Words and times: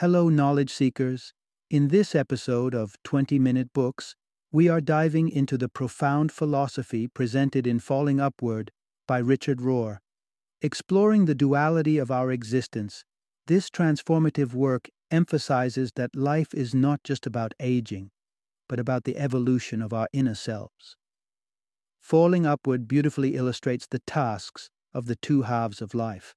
Hello, 0.00 0.30
knowledge 0.30 0.72
seekers. 0.72 1.34
In 1.68 1.88
this 1.88 2.14
episode 2.14 2.74
of 2.74 2.96
20 3.04 3.38
Minute 3.38 3.70
Books, 3.74 4.16
we 4.50 4.66
are 4.66 4.80
diving 4.80 5.28
into 5.28 5.58
the 5.58 5.68
profound 5.68 6.32
philosophy 6.32 7.06
presented 7.06 7.66
in 7.66 7.80
Falling 7.80 8.18
Upward 8.18 8.70
by 9.06 9.18
Richard 9.18 9.58
Rohr. 9.58 9.98
Exploring 10.62 11.26
the 11.26 11.34
duality 11.34 11.98
of 11.98 12.10
our 12.10 12.32
existence, 12.32 13.04
this 13.46 13.68
transformative 13.68 14.54
work 14.54 14.88
emphasizes 15.10 15.92
that 15.96 16.16
life 16.16 16.54
is 16.54 16.74
not 16.74 17.04
just 17.04 17.26
about 17.26 17.52
aging, 17.60 18.10
but 18.70 18.80
about 18.80 19.04
the 19.04 19.18
evolution 19.18 19.82
of 19.82 19.92
our 19.92 20.08
inner 20.14 20.34
selves. 20.34 20.96
Falling 22.00 22.46
Upward 22.46 22.88
beautifully 22.88 23.36
illustrates 23.36 23.86
the 23.86 24.00
tasks 24.06 24.70
of 24.94 25.04
the 25.04 25.16
two 25.16 25.42
halves 25.42 25.82
of 25.82 25.92
life. 25.92 26.34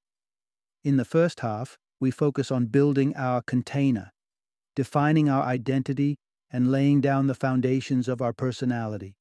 In 0.84 0.98
the 0.98 1.06
first 1.06 1.40
half, 1.40 1.78
we 2.00 2.12
focus 2.12 2.52
on 2.52 2.66
building 2.68 3.16
our 3.16 3.42
container, 3.42 4.12
defining 4.76 5.30
our 5.30 5.44
identity, 5.44 6.18
and 6.52 6.72
laying 6.72 7.02
down 7.02 7.28
the 7.28 7.36
foundations 7.36 8.08
of 8.08 8.22
our 8.22 8.34
personality. 8.34 9.16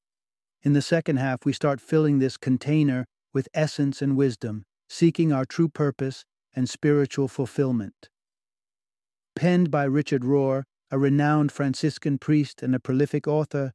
In 0.61 0.73
the 0.73 0.81
second 0.81 1.17
half, 1.17 1.45
we 1.45 1.53
start 1.53 1.81
filling 1.81 2.19
this 2.19 2.37
container 2.37 3.05
with 3.33 3.49
essence 3.53 4.01
and 4.01 4.15
wisdom, 4.15 4.63
seeking 4.87 5.33
our 5.33 5.45
true 5.45 5.67
purpose 5.67 6.23
and 6.55 6.69
spiritual 6.69 7.27
fulfillment. 7.27 8.09
Penned 9.35 9.71
by 9.71 9.83
Richard 9.83 10.21
Rohr, 10.21 10.63
a 10.91 10.99
renowned 10.99 11.51
Franciscan 11.51 12.19
priest 12.19 12.61
and 12.61 12.75
a 12.75 12.79
prolific 12.79 13.27
author, 13.27 13.73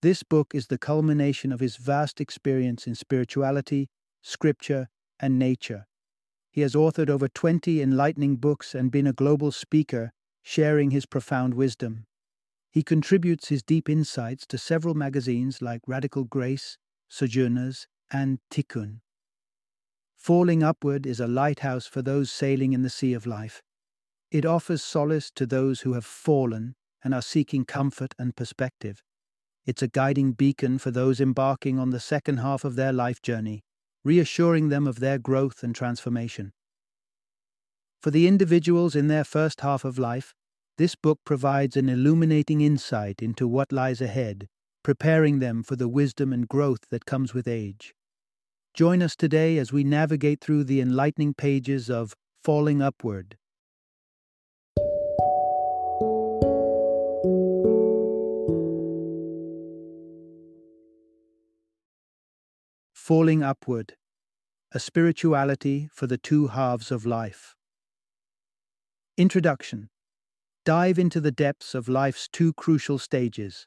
this 0.00 0.22
book 0.22 0.54
is 0.54 0.68
the 0.68 0.78
culmination 0.78 1.52
of 1.52 1.60
his 1.60 1.76
vast 1.76 2.20
experience 2.20 2.86
in 2.86 2.94
spirituality, 2.94 3.88
scripture, 4.22 4.88
and 5.20 5.38
nature. 5.38 5.86
He 6.54 6.60
has 6.60 6.76
authored 6.76 7.10
over 7.10 7.26
20 7.26 7.82
enlightening 7.82 8.36
books 8.36 8.76
and 8.76 8.92
been 8.92 9.08
a 9.08 9.12
global 9.12 9.50
speaker, 9.50 10.12
sharing 10.40 10.92
his 10.92 11.04
profound 11.04 11.54
wisdom. 11.54 12.06
He 12.70 12.84
contributes 12.84 13.48
his 13.48 13.64
deep 13.64 13.88
insights 13.88 14.46
to 14.46 14.56
several 14.56 14.94
magazines 14.94 15.60
like 15.60 15.80
Radical 15.88 16.22
Grace, 16.22 16.78
Sojourners, 17.08 17.88
and 18.12 18.38
Tikkun. 18.52 19.00
Falling 20.14 20.62
Upward 20.62 21.06
is 21.06 21.18
a 21.18 21.26
lighthouse 21.26 21.88
for 21.88 22.02
those 22.02 22.30
sailing 22.30 22.72
in 22.72 22.82
the 22.82 22.88
sea 22.88 23.14
of 23.14 23.26
life. 23.26 23.60
It 24.30 24.46
offers 24.46 24.80
solace 24.80 25.32
to 25.34 25.46
those 25.46 25.80
who 25.80 25.94
have 25.94 26.04
fallen 26.04 26.76
and 27.02 27.12
are 27.12 27.20
seeking 27.20 27.64
comfort 27.64 28.14
and 28.16 28.36
perspective. 28.36 29.02
It's 29.66 29.82
a 29.82 29.88
guiding 29.88 30.34
beacon 30.34 30.78
for 30.78 30.92
those 30.92 31.20
embarking 31.20 31.80
on 31.80 31.90
the 31.90 31.98
second 31.98 32.36
half 32.36 32.64
of 32.64 32.76
their 32.76 32.92
life 32.92 33.20
journey, 33.20 33.64
reassuring 34.04 34.68
them 34.68 34.86
of 34.86 35.00
their 35.00 35.18
growth 35.18 35.62
and 35.62 35.74
transformation. 35.74 36.52
For 38.02 38.10
the 38.10 38.28
individuals 38.28 38.94
in 38.94 39.08
their 39.08 39.24
first 39.24 39.62
half 39.62 39.84
of 39.84 39.98
life, 39.98 40.34
this 40.76 40.94
book 40.94 41.20
provides 41.24 41.76
an 41.76 41.88
illuminating 41.88 42.60
insight 42.60 43.22
into 43.22 43.48
what 43.48 43.72
lies 43.72 44.00
ahead, 44.00 44.48
preparing 44.82 45.38
them 45.38 45.62
for 45.62 45.76
the 45.76 45.88
wisdom 45.88 46.32
and 46.32 46.46
growth 46.46 46.80
that 46.90 47.06
comes 47.06 47.32
with 47.32 47.48
age. 47.48 47.94
Join 48.74 49.02
us 49.02 49.16
today 49.16 49.56
as 49.56 49.72
we 49.72 49.84
navigate 49.84 50.40
through 50.40 50.64
the 50.64 50.80
enlightening 50.80 51.32
pages 51.32 51.88
of 51.88 52.14
Falling 52.42 52.82
Upward 52.82 53.38
Falling 63.04 63.42
Upward 63.42 63.96
A 64.72 64.80
Spirituality 64.80 65.90
for 65.92 66.06
the 66.06 66.16
Two 66.16 66.46
Halves 66.46 66.90
of 66.90 67.04
Life. 67.04 67.54
Introduction 69.18 69.90
Dive 70.64 70.98
into 70.98 71.20
the 71.20 71.30
depths 71.30 71.74
of 71.74 71.86
life's 71.86 72.30
two 72.32 72.54
crucial 72.54 72.98
stages. 72.98 73.66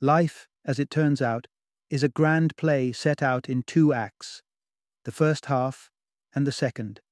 Life, 0.00 0.48
as 0.64 0.78
it 0.78 0.88
turns 0.88 1.20
out, 1.20 1.46
is 1.90 2.02
a 2.02 2.08
grand 2.08 2.56
play 2.56 2.90
set 2.90 3.22
out 3.22 3.50
in 3.50 3.64
two 3.64 3.92
acts 3.92 4.40
the 5.04 5.12
first 5.12 5.44
half 5.44 5.90
and 6.34 6.46
the 6.46 6.50
second. 6.50 7.02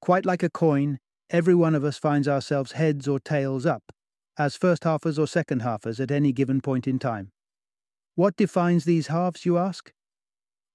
Quite 0.00 0.24
like 0.24 0.42
a 0.42 0.48
coin, 0.48 1.00
every 1.28 1.54
one 1.54 1.74
of 1.74 1.84
us 1.84 1.98
finds 1.98 2.26
ourselves 2.26 2.72
heads 2.72 3.06
or 3.06 3.20
tails 3.20 3.66
up, 3.66 3.92
as 4.38 4.56
first 4.56 4.84
halfers 4.84 5.18
or 5.18 5.26
second 5.26 5.60
halfers 5.60 6.00
at 6.00 6.10
any 6.10 6.32
given 6.32 6.62
point 6.62 6.88
in 6.88 6.98
time. 6.98 7.30
What 8.14 8.38
defines 8.38 8.86
these 8.86 9.08
halves, 9.08 9.44
you 9.44 9.58
ask? 9.58 9.92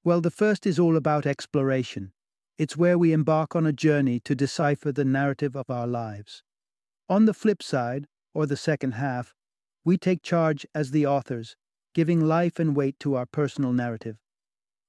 Well, 0.06 0.20
the 0.20 0.32
first 0.32 0.66
is 0.66 0.80
all 0.80 0.98
about 0.98 1.26
exploration. 1.26 2.12
It's 2.58 2.76
where 2.76 2.98
we 2.98 3.14
embark 3.14 3.56
on 3.56 3.66
a 3.66 3.72
journey 3.72 4.20
to 4.26 4.36
decipher 4.36 4.92
the 4.92 5.06
narrative 5.06 5.56
of 5.56 5.70
our 5.70 5.88
lives. 5.88 6.44
On 7.08 7.24
the 7.24 7.34
flip 7.34 7.64
side, 7.64 8.08
or 8.34 8.46
the 8.46 8.58
second 8.58 8.96
half, 8.96 9.34
we 9.86 9.98
take 9.98 10.22
charge 10.22 10.66
as 10.76 10.92
the 10.92 11.06
authors, 11.08 11.56
giving 11.94 12.20
life 12.20 12.60
and 12.60 12.76
weight 12.76 13.00
to 13.00 13.16
our 13.16 13.26
personal 13.26 13.72
narrative. 13.72 14.18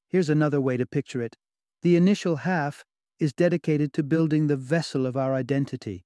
Here's 0.09 0.29
another 0.29 0.61
way 0.61 0.77
to 0.77 0.87
picture 0.87 1.23
it 1.23 1.37
the 1.83 1.95
initial 1.95 2.37
half 2.37 2.85
is 3.21 3.33
dedicated 3.33 3.93
to 3.93 4.03
building 4.03 4.49
the 4.49 4.57
vessel 4.57 5.07
of 5.07 5.17
our 5.17 5.35
identity. 5.35 6.05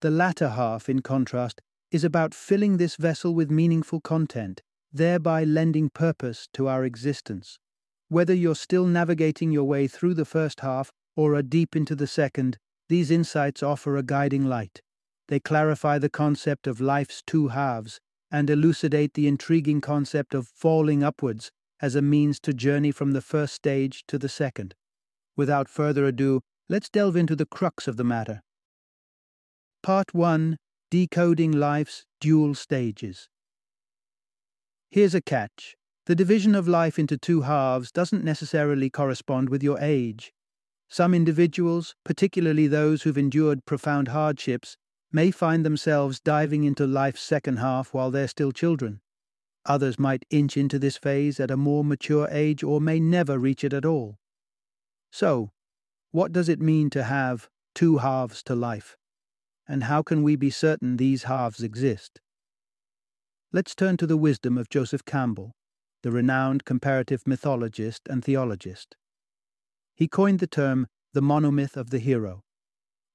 The 0.00 0.10
latter 0.10 0.50
half, 0.50 0.88
in 0.88 1.02
contrast, 1.02 1.60
is 1.90 2.04
about 2.04 2.32
filling 2.32 2.78
this 2.78 2.96
vessel 2.96 3.34
with 3.34 3.50
meaningful 3.50 4.00
content, 4.00 4.62
thereby 4.92 5.44
lending 5.44 5.90
purpose 5.90 6.48
to 6.54 6.68
our 6.68 6.84
existence. 6.84 7.58
Whether 8.08 8.34
you're 8.34 8.54
still 8.54 8.86
navigating 8.86 9.50
your 9.50 9.64
way 9.64 9.88
through 9.88 10.14
the 10.14 10.24
first 10.24 10.60
half 10.60 10.92
or 11.16 11.34
are 11.34 11.42
deep 11.42 11.74
into 11.74 11.96
the 11.96 12.06
second, 12.06 12.58
these 12.88 13.10
insights 13.10 13.62
offer 13.62 13.96
a 13.96 14.02
guiding 14.02 14.44
light. 14.44 14.80
They 15.28 15.40
clarify 15.40 15.98
the 15.98 16.08
concept 16.08 16.68
of 16.68 16.80
life's 16.80 17.22
two 17.26 17.48
halves 17.48 18.00
and 18.30 18.48
elucidate 18.48 19.14
the 19.14 19.26
intriguing 19.26 19.80
concept 19.80 20.34
of 20.34 20.46
falling 20.46 21.02
upwards 21.02 21.50
as 21.80 21.94
a 21.94 22.02
means 22.02 22.38
to 22.40 22.52
journey 22.52 22.92
from 22.92 23.12
the 23.12 23.20
first 23.20 23.54
stage 23.54 24.04
to 24.06 24.18
the 24.18 24.28
second. 24.28 24.74
Without 25.36 25.68
further 25.68 26.06
ado, 26.06 26.40
let's 26.68 26.88
delve 26.88 27.16
into 27.16 27.34
the 27.34 27.46
crux 27.46 27.88
of 27.88 27.96
the 27.96 28.04
matter. 28.04 28.42
Part 29.82 30.14
1 30.14 30.56
Decoding 30.90 31.52
Life's 31.52 32.04
Dual 32.20 32.54
Stages. 32.54 33.28
Here's 34.90 35.14
a 35.14 35.20
catch 35.20 35.74
the 36.06 36.14
division 36.14 36.54
of 36.54 36.68
life 36.68 37.00
into 37.00 37.18
two 37.18 37.42
halves 37.42 37.90
doesn't 37.90 38.24
necessarily 38.24 38.88
correspond 38.88 39.48
with 39.48 39.62
your 39.62 39.78
age. 39.80 40.32
Some 40.88 41.12
individuals, 41.12 41.96
particularly 42.04 42.68
those 42.68 43.02
who've 43.02 43.18
endured 43.18 43.66
profound 43.66 44.08
hardships, 44.08 44.76
may 45.10 45.32
find 45.32 45.66
themselves 45.66 46.20
diving 46.20 46.62
into 46.62 46.86
life's 46.86 47.22
second 47.22 47.56
half 47.56 47.92
while 47.92 48.12
they're 48.12 48.28
still 48.28 48.52
children. 48.52 49.00
Others 49.64 49.98
might 49.98 50.24
inch 50.30 50.56
into 50.56 50.78
this 50.78 50.96
phase 50.96 51.40
at 51.40 51.50
a 51.50 51.56
more 51.56 51.84
mature 51.84 52.28
age 52.30 52.62
or 52.62 52.80
may 52.80 53.00
never 53.00 53.36
reach 53.36 53.64
it 53.64 53.72
at 53.72 53.84
all. 53.84 54.16
So, 55.10 55.50
what 56.12 56.32
does 56.32 56.48
it 56.48 56.60
mean 56.60 56.88
to 56.90 57.02
have 57.02 57.48
two 57.74 57.98
halves 57.98 58.44
to 58.44 58.54
life? 58.54 58.96
And 59.66 59.84
how 59.84 60.04
can 60.04 60.22
we 60.22 60.36
be 60.36 60.50
certain 60.50 60.98
these 60.98 61.24
halves 61.24 61.64
exist? 61.64 62.20
Let's 63.52 63.74
turn 63.74 63.96
to 63.96 64.06
the 64.06 64.16
wisdom 64.16 64.56
of 64.56 64.68
Joseph 64.68 65.04
Campbell, 65.04 65.56
the 66.06 66.12
renowned 66.12 66.64
comparative 66.64 67.26
mythologist 67.26 68.02
and 68.08 68.24
theologist. 68.24 68.94
He 69.96 70.06
coined 70.06 70.38
the 70.38 70.46
term 70.46 70.86
the 71.12 71.20
monomyth 71.20 71.76
of 71.76 71.90
the 71.90 71.98
hero, 71.98 72.44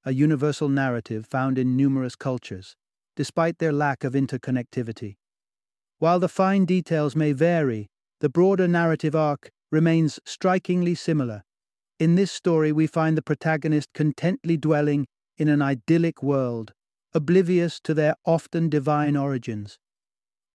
a 0.03 0.11
universal 0.11 0.67
narrative 0.67 1.25
found 1.25 1.57
in 1.57 1.77
numerous 1.77 2.17
cultures, 2.17 2.75
despite 3.15 3.59
their 3.59 3.71
lack 3.71 4.03
of 4.03 4.11
interconnectivity. 4.11 5.15
While 5.99 6.19
the 6.19 6.27
fine 6.27 6.65
details 6.65 7.15
may 7.15 7.31
vary, 7.31 7.87
the 8.19 8.27
broader 8.27 8.67
narrative 8.67 9.15
arc 9.15 9.51
remains 9.71 10.19
strikingly 10.25 10.93
similar. 10.93 11.43
In 11.97 12.15
this 12.15 12.29
story, 12.29 12.73
we 12.73 12.87
find 12.87 13.17
the 13.17 13.21
protagonist 13.21 13.87
contently 13.93 14.59
dwelling 14.59 15.07
in 15.37 15.47
an 15.47 15.61
idyllic 15.61 16.21
world, 16.21 16.73
oblivious 17.13 17.79
to 17.85 17.93
their 17.93 18.15
often 18.25 18.67
divine 18.67 19.15
origins. 19.15 19.79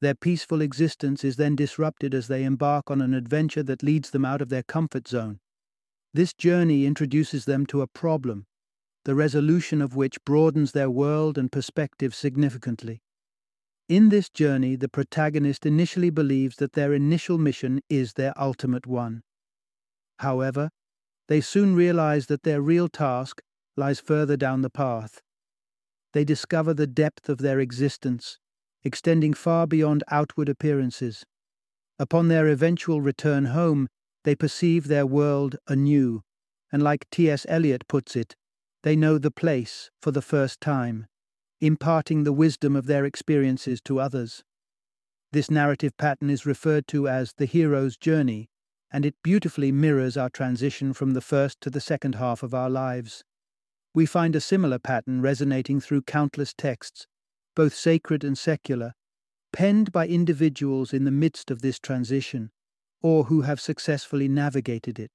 Their 0.01 0.15
peaceful 0.15 0.61
existence 0.61 1.25
is 1.25 1.37
then 1.37 1.57
disrupted 1.57 2.15
as 2.15 2.29
they 2.29 2.45
embark 2.45 2.91
on 2.91 3.01
an 3.01 3.15
adventure 3.15 3.63
that 3.63 3.83
leads 3.83 4.11
them 4.11 4.25
out 4.25 4.43
of 4.43 4.51
their 4.51 4.63
comfort 4.63 5.09
zone. 5.09 5.41
This 6.13 6.35
journey 6.35 6.85
introduces 6.85 7.47
them 7.47 7.65
to 7.67 7.81
a 7.81 7.87
problem, 7.87 8.47
the 9.05 9.15
resolution 9.15 9.81
of 9.81 9.97
which 9.97 10.23
broadens 10.25 10.73
their 10.73 10.91
world 10.91 11.39
and 11.39 11.51
perspective 11.51 12.15
significantly. 12.15 13.01
In 13.89 14.09
this 14.11 14.29
journey, 14.29 14.77
the 14.77 14.89
protagonist 14.89 15.65
initially 15.65 16.11
believes 16.11 16.57
that 16.57 16.73
their 16.73 16.93
initial 16.93 17.39
mission 17.39 17.81
is 17.89 18.15
their 18.15 18.35
ultimate 18.39 18.87
one. 18.87 19.23
However, 20.19 20.71
they 21.29 21.41
soon 21.41 21.75
realize 21.75 22.27
that 22.27 22.43
their 22.43 22.61
real 22.61 22.89
task 22.89 23.43
lies 23.77 24.01
further 24.01 24.37
down 24.37 24.63
the 24.63 24.71
path. 24.71 25.23
They 26.13 26.25
discover 26.25 26.75
the 26.75 26.87
depth 26.87 27.29
of 27.29 27.39
their 27.39 27.61
existence 27.61 28.39
extending 28.87 29.35
far 29.35 29.67
beyond 29.67 30.05
outward 30.11 30.49
appearances. 30.49 31.25
Upon 31.99 32.29
their 32.29 32.47
eventual 32.47 33.01
return 33.01 33.47
home, 33.47 33.89
they 34.25 34.37
perceive 34.37 34.87
their 34.87 35.05
world 35.07 35.57
anew, 35.67 36.23
and 36.73 36.83
like 36.83 37.11
T.S. 37.11 37.45
Eliot 37.49 37.89
puts 37.89 38.15
it, 38.15 38.37
they 38.85 38.95
know 38.95 39.19
the 39.19 39.31
place 39.33 39.91
for 40.01 40.13
the 40.13 40.23
first 40.23 40.61
time. 40.61 41.07
imparting 41.61 42.25
the 42.25 42.33
wisdom 42.33 42.77
of 42.77 42.87
their 42.87 43.05
experiences 43.05 43.81
to 43.81 43.99
others. 43.99 44.45
This 45.33 45.51
narrative 45.51 45.97
pattern 45.97 46.31
is 46.31 46.47
referred 46.47 46.87
to 46.89 47.09
as 47.09 47.33
the 47.37 47.47
hero's 47.47 47.97
journey, 47.97 48.49
and 48.93 49.05
it 49.05 49.15
beautifully 49.23 49.73
mirrors 49.73 50.17
our 50.17 50.31
transition 50.31 50.93
from 50.93 51.13
the 51.15 51.21
first 51.21 51.61
to 51.63 51.71
the 51.71 51.81
second 51.81 52.17
half 52.17 52.43
of 52.43 52.55
our 52.55 52.71
lives. 52.71 53.25
We 53.95 54.07
find 54.07 54.37
a 54.37 54.41
similar 54.41 54.79
pattern 54.79 55.23
resonating 55.23 55.81
through 55.81 56.03
countless 56.03 56.53
texts, 56.53 57.07
both 57.57 57.75
sacred 57.75 58.23
and 58.23 58.39
secular, 58.39 58.93
penned 59.53 59.91
by 59.91 60.07
individuals 60.07 60.93
in 60.93 61.03
the 61.03 61.11
midst 61.11 61.51
of 61.51 61.63
this 61.63 61.81
transition, 61.81 62.51
or 63.03 63.25
who 63.25 63.41
have 63.41 63.61
successfully 63.61 64.29
navigated 64.29 65.01
it. 65.01 65.11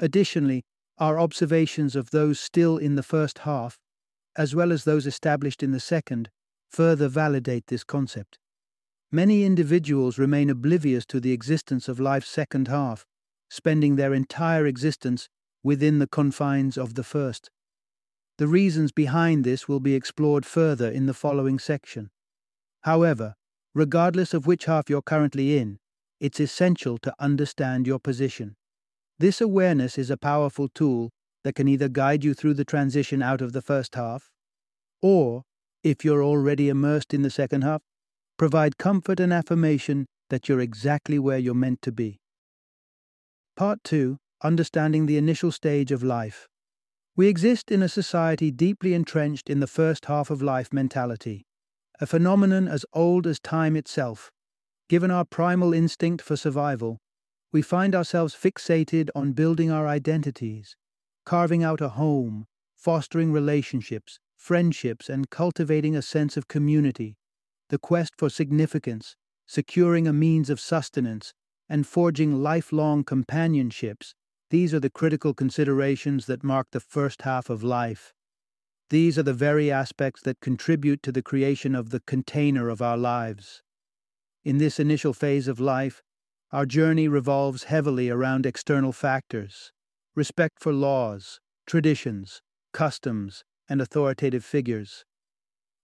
Additionally, 0.00 0.64
our 0.98 1.20
observations 1.20 1.94
of 1.94 2.10
those 2.10 2.40
still 2.40 2.78
in 2.78 2.94
the 2.94 3.02
first 3.02 3.40
half, 3.40 3.78
as 4.36 4.54
well 4.54 4.72
as 4.72 4.84
those 4.84 5.06
established 5.06 5.62
in 5.62 5.72
the 5.72 5.80
second, 5.80 6.30
further 6.70 7.08
validate 7.08 7.66
this 7.66 7.84
concept. 7.84 8.38
Many 9.12 9.44
individuals 9.44 10.18
remain 10.18 10.50
oblivious 10.50 11.06
to 11.06 11.20
the 11.20 11.32
existence 11.32 11.88
of 11.88 12.00
life's 12.00 12.28
second 12.28 12.68
half, 12.68 13.04
spending 13.48 13.96
their 13.96 14.12
entire 14.12 14.66
existence 14.66 15.28
within 15.62 15.98
the 15.98 16.06
confines 16.06 16.76
of 16.76 16.94
the 16.94 17.04
first. 17.04 17.50
The 18.38 18.46
reasons 18.46 18.92
behind 18.92 19.44
this 19.44 19.66
will 19.66 19.80
be 19.80 19.94
explored 19.94 20.44
further 20.44 20.90
in 20.90 21.06
the 21.06 21.14
following 21.14 21.58
section. 21.58 22.10
However, 22.82 23.34
regardless 23.74 24.34
of 24.34 24.46
which 24.46 24.66
half 24.66 24.90
you're 24.90 25.02
currently 25.02 25.56
in, 25.58 25.78
it's 26.20 26.40
essential 26.40 26.98
to 26.98 27.14
understand 27.18 27.86
your 27.86 27.98
position. 27.98 28.56
This 29.18 29.40
awareness 29.40 29.96
is 29.96 30.10
a 30.10 30.18
powerful 30.18 30.68
tool 30.68 31.10
that 31.44 31.54
can 31.54 31.68
either 31.68 31.88
guide 31.88 32.24
you 32.24 32.34
through 32.34 32.54
the 32.54 32.64
transition 32.64 33.22
out 33.22 33.40
of 33.40 33.52
the 33.52 33.62
first 33.62 33.94
half, 33.94 34.30
or, 35.00 35.42
if 35.82 36.04
you're 36.04 36.22
already 36.22 36.68
immersed 36.68 37.14
in 37.14 37.22
the 37.22 37.30
second 37.30 37.62
half, 37.62 37.80
provide 38.36 38.76
comfort 38.76 39.20
and 39.20 39.32
affirmation 39.32 40.06
that 40.28 40.48
you're 40.48 40.60
exactly 40.60 41.18
where 41.18 41.38
you're 41.38 41.54
meant 41.54 41.80
to 41.82 41.92
be. 41.92 42.18
Part 43.56 43.82
2 43.84 44.18
Understanding 44.42 45.06
the 45.06 45.16
Initial 45.16 45.50
Stage 45.50 45.90
of 45.90 46.02
Life. 46.02 46.48
We 47.16 47.28
exist 47.28 47.70
in 47.70 47.82
a 47.82 47.88
society 47.88 48.50
deeply 48.50 48.92
entrenched 48.92 49.48
in 49.48 49.60
the 49.60 49.66
first 49.66 50.04
half 50.04 50.28
of 50.28 50.42
life 50.42 50.70
mentality, 50.70 51.46
a 51.98 52.06
phenomenon 52.06 52.68
as 52.68 52.84
old 52.92 53.26
as 53.26 53.40
time 53.40 53.74
itself. 53.74 54.30
Given 54.90 55.10
our 55.10 55.24
primal 55.24 55.72
instinct 55.72 56.22
for 56.22 56.36
survival, 56.36 56.98
we 57.52 57.62
find 57.62 57.94
ourselves 57.94 58.34
fixated 58.34 59.08
on 59.14 59.32
building 59.32 59.70
our 59.70 59.88
identities, 59.88 60.76
carving 61.24 61.64
out 61.64 61.80
a 61.80 61.88
home, 61.88 62.44
fostering 62.76 63.32
relationships, 63.32 64.18
friendships, 64.36 65.08
and 65.08 65.30
cultivating 65.30 65.96
a 65.96 66.02
sense 66.02 66.36
of 66.36 66.48
community 66.48 67.16
the 67.68 67.78
quest 67.78 68.12
for 68.16 68.28
significance, 68.28 69.16
securing 69.46 70.06
a 70.06 70.12
means 70.12 70.50
of 70.50 70.60
sustenance, 70.60 71.32
and 71.68 71.86
forging 71.86 72.42
lifelong 72.42 73.02
companionships, 73.02 74.14
these 74.50 74.72
are 74.72 74.80
the 74.80 74.90
critical 74.90 75.34
considerations 75.34 76.26
that 76.26 76.44
mark 76.44 76.68
the 76.70 76.78
first 76.78 77.22
half 77.22 77.50
of 77.50 77.64
life. 77.64 78.14
These 78.90 79.18
are 79.18 79.24
the 79.24 79.34
very 79.34 79.72
aspects 79.72 80.22
that 80.22 80.38
contribute 80.38 81.02
to 81.02 81.10
the 81.10 81.22
creation 81.22 81.74
of 81.74 81.90
the 81.90 82.00
container 82.06 82.68
of 82.68 82.80
our 82.80 82.96
lives. 82.96 83.62
In 84.44 84.58
this 84.58 84.78
initial 84.78 85.12
phase 85.12 85.48
of 85.48 85.58
life, 85.58 86.04
our 86.52 86.64
journey 86.64 87.08
revolves 87.08 87.64
heavily 87.64 88.08
around 88.08 88.46
external 88.46 88.92
factors 88.92 89.72
respect 90.14 90.60
for 90.60 90.72
laws, 90.72 91.40
traditions, 91.66 92.40
customs, 92.72 93.44
and 93.68 93.82
authoritative 93.82 94.44
figures. 94.44 95.04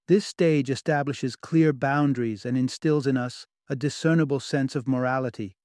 This 0.07 0.25
stage 0.25 0.71
establishes 0.71 1.37
clear 1.37 1.73
boundaries 1.73 2.47
and 2.47 2.57
instills 2.57 3.07
in 3.07 3.17
us 3.17 3.47
a 3.69 3.77
discernible 3.77 4.41
sense 4.41 4.75
of 4.77 4.89
morality. 4.89 5.57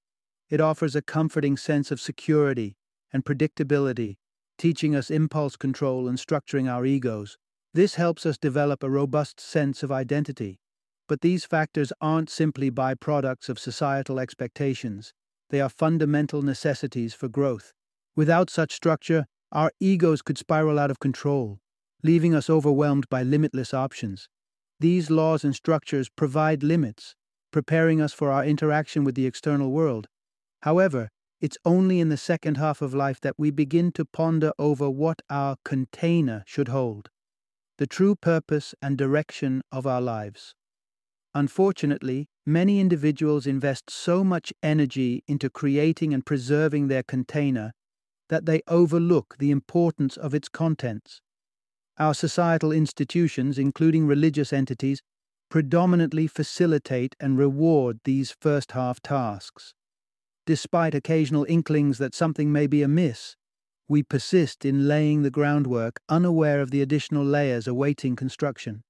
It 0.49 0.59
offers 0.59 0.95
a 0.95 1.01
comforting 1.01 1.55
sense 1.55 1.91
of 1.91 2.01
security 2.01 2.75
and 3.11 3.25
predictability, 3.25 4.17
teaching 4.57 4.95
us 4.95 5.09
impulse 5.09 5.55
control 5.55 6.07
and 6.07 6.17
structuring 6.17 6.69
our 6.69 6.85
egos. 6.85 7.37
This 7.73 7.95
helps 7.95 8.25
us 8.25 8.37
develop 8.37 8.83
a 8.83 8.89
robust 8.89 9.39
sense 9.39 9.83
of 9.83 9.91
identity. 9.91 10.59
But 11.07 11.21
these 11.21 11.45
factors 11.45 11.93
aren't 12.01 12.29
simply 12.29 12.69
byproducts 12.69 13.49
of 13.49 13.59
societal 13.59 14.19
expectations, 14.19 15.13
they 15.49 15.61
are 15.61 15.69
fundamental 15.69 16.41
necessities 16.41 17.13
for 17.13 17.29
growth. 17.29 17.71
Without 18.15 18.49
such 18.49 18.73
structure, 18.73 19.25
our 19.51 19.71
egos 19.79 20.21
could 20.21 20.37
spiral 20.37 20.77
out 20.77 20.91
of 20.91 20.99
control, 20.99 21.59
leaving 22.03 22.35
us 22.35 22.49
overwhelmed 22.49 23.07
by 23.09 23.23
limitless 23.23 23.73
options. 23.73 24.27
These 24.79 25.09
laws 25.09 25.43
and 25.43 25.55
structures 25.55 26.09
provide 26.09 26.63
limits, 26.63 27.15
preparing 27.51 28.01
us 28.01 28.11
for 28.11 28.29
our 28.29 28.43
interaction 28.43 29.03
with 29.03 29.15
the 29.15 29.25
external 29.25 29.71
world. 29.71 30.07
However, 30.63 31.09
it's 31.39 31.57
only 31.65 31.99
in 31.99 32.09
the 32.09 32.17
second 32.17 32.57
half 32.57 32.81
of 32.81 32.93
life 32.93 33.21
that 33.21 33.35
we 33.37 33.51
begin 33.51 33.91
to 33.91 34.05
ponder 34.05 34.51
over 34.57 34.89
what 34.89 35.21
our 35.29 35.55
container 35.63 36.43
should 36.45 36.67
hold 36.69 37.09
the 37.77 37.87
true 37.87 38.15
purpose 38.15 38.73
and 38.81 38.97
direction 38.97 39.61
of 39.71 39.85
our 39.85 40.01
lives. 40.01 40.55
Unfortunately, 41.35 42.27
many 42.45 42.79
individuals 42.79 43.45
invest 43.45 43.89
so 43.91 44.23
much 44.23 44.51
energy 44.63 45.23
into 45.27 45.49
creating 45.49 46.13
and 46.13 46.25
preserving 46.25 46.87
their 46.87 47.03
container 47.03 47.73
that 48.29 48.47
they 48.47 48.61
overlook 48.67 49.35
the 49.37 49.51
importance 49.51 50.17
of 50.17 50.33
its 50.33 50.49
contents. 50.49 51.21
Our 51.99 52.13
societal 52.13 52.71
institutions, 52.71 53.59
including 53.59 54.07
religious 54.07 54.51
entities, 54.51 55.01
predominantly 55.49 56.27
facilitate 56.27 57.15
and 57.19 57.37
reward 57.37 57.99
these 58.03 58.35
first 58.41 58.71
half 58.71 58.99
tasks. 59.01 59.73
Despite 60.47 60.95
occasional 60.95 61.45
inklings 61.49 61.97
that 61.97 62.15
something 62.15 62.53
may 62.53 62.67
be 62.67 62.81
amiss, 62.81 63.35
we 63.89 64.01
persist 64.01 64.63
in 64.63 64.87
laying 64.87 65.21
the 65.21 65.29
groundwork, 65.29 65.99
unaware 66.07 66.61
of 66.61 66.71
the 66.71 66.81
additional 66.81 67.25
layers 67.25 67.67
awaiting 67.67 68.15
construction. 68.15 68.81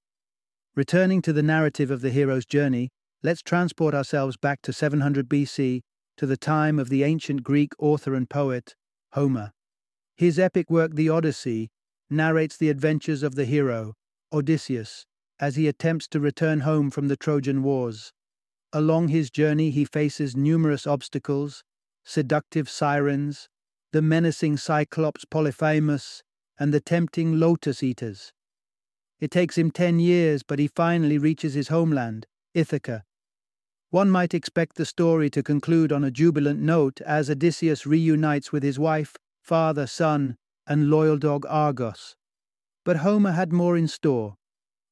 Returning 0.76 1.20
to 1.22 1.32
the 1.32 1.42
narrative 1.42 1.90
of 1.90 2.00
the 2.00 2.10
hero's 2.10 2.46
journey, 2.46 2.90
let's 3.24 3.42
transport 3.42 3.92
ourselves 3.92 4.36
back 4.36 4.62
to 4.62 4.72
700 4.72 5.28
BC 5.28 5.80
to 6.16 6.26
the 6.26 6.36
time 6.36 6.78
of 6.78 6.90
the 6.90 7.02
ancient 7.02 7.42
Greek 7.42 7.72
author 7.80 8.14
and 8.14 8.30
poet, 8.30 8.76
Homer. 9.14 9.50
His 10.16 10.38
epic 10.38 10.70
work, 10.70 10.94
The 10.94 11.08
Odyssey, 11.08 11.70
narrates 12.08 12.56
the 12.56 12.70
adventures 12.70 13.24
of 13.24 13.34
the 13.34 13.46
hero, 13.46 13.94
Odysseus, 14.32 15.06
as 15.40 15.56
he 15.56 15.66
attempts 15.66 16.06
to 16.08 16.20
return 16.20 16.60
home 16.60 16.88
from 16.92 17.08
the 17.08 17.16
Trojan 17.16 17.64
Wars. 17.64 18.12
Along 18.72 19.08
his 19.08 19.30
journey, 19.30 19.70
he 19.70 19.84
faces 19.84 20.36
numerous 20.36 20.86
obstacles 20.86 21.64
seductive 22.04 22.70
sirens, 22.70 23.50
the 23.92 24.00
menacing 24.00 24.56
Cyclops 24.56 25.26
Polyphemus, 25.26 26.22
and 26.58 26.72
the 26.72 26.80
tempting 26.80 27.38
Lotus 27.38 27.82
Eaters. 27.82 28.32
It 29.20 29.30
takes 29.30 29.58
him 29.58 29.70
ten 29.70 29.98
years, 29.98 30.42
but 30.42 30.58
he 30.58 30.68
finally 30.68 31.18
reaches 31.18 31.52
his 31.52 31.68
homeland, 31.68 32.26
Ithaca. 32.54 33.04
One 33.90 34.10
might 34.10 34.32
expect 34.32 34.76
the 34.76 34.86
story 34.86 35.28
to 35.30 35.42
conclude 35.42 35.92
on 35.92 36.02
a 36.02 36.10
jubilant 36.10 36.60
note 36.60 37.00
as 37.02 37.28
Odysseus 37.28 37.84
reunites 37.84 38.52
with 38.52 38.62
his 38.62 38.78
wife, 38.78 39.16
father, 39.42 39.86
son, 39.86 40.36
and 40.66 40.88
loyal 40.88 41.18
dog 41.18 41.44
Argos. 41.46 42.16
But 42.84 42.98
Homer 42.98 43.32
had 43.32 43.52
more 43.52 43.76
in 43.76 43.88
store 43.88 44.37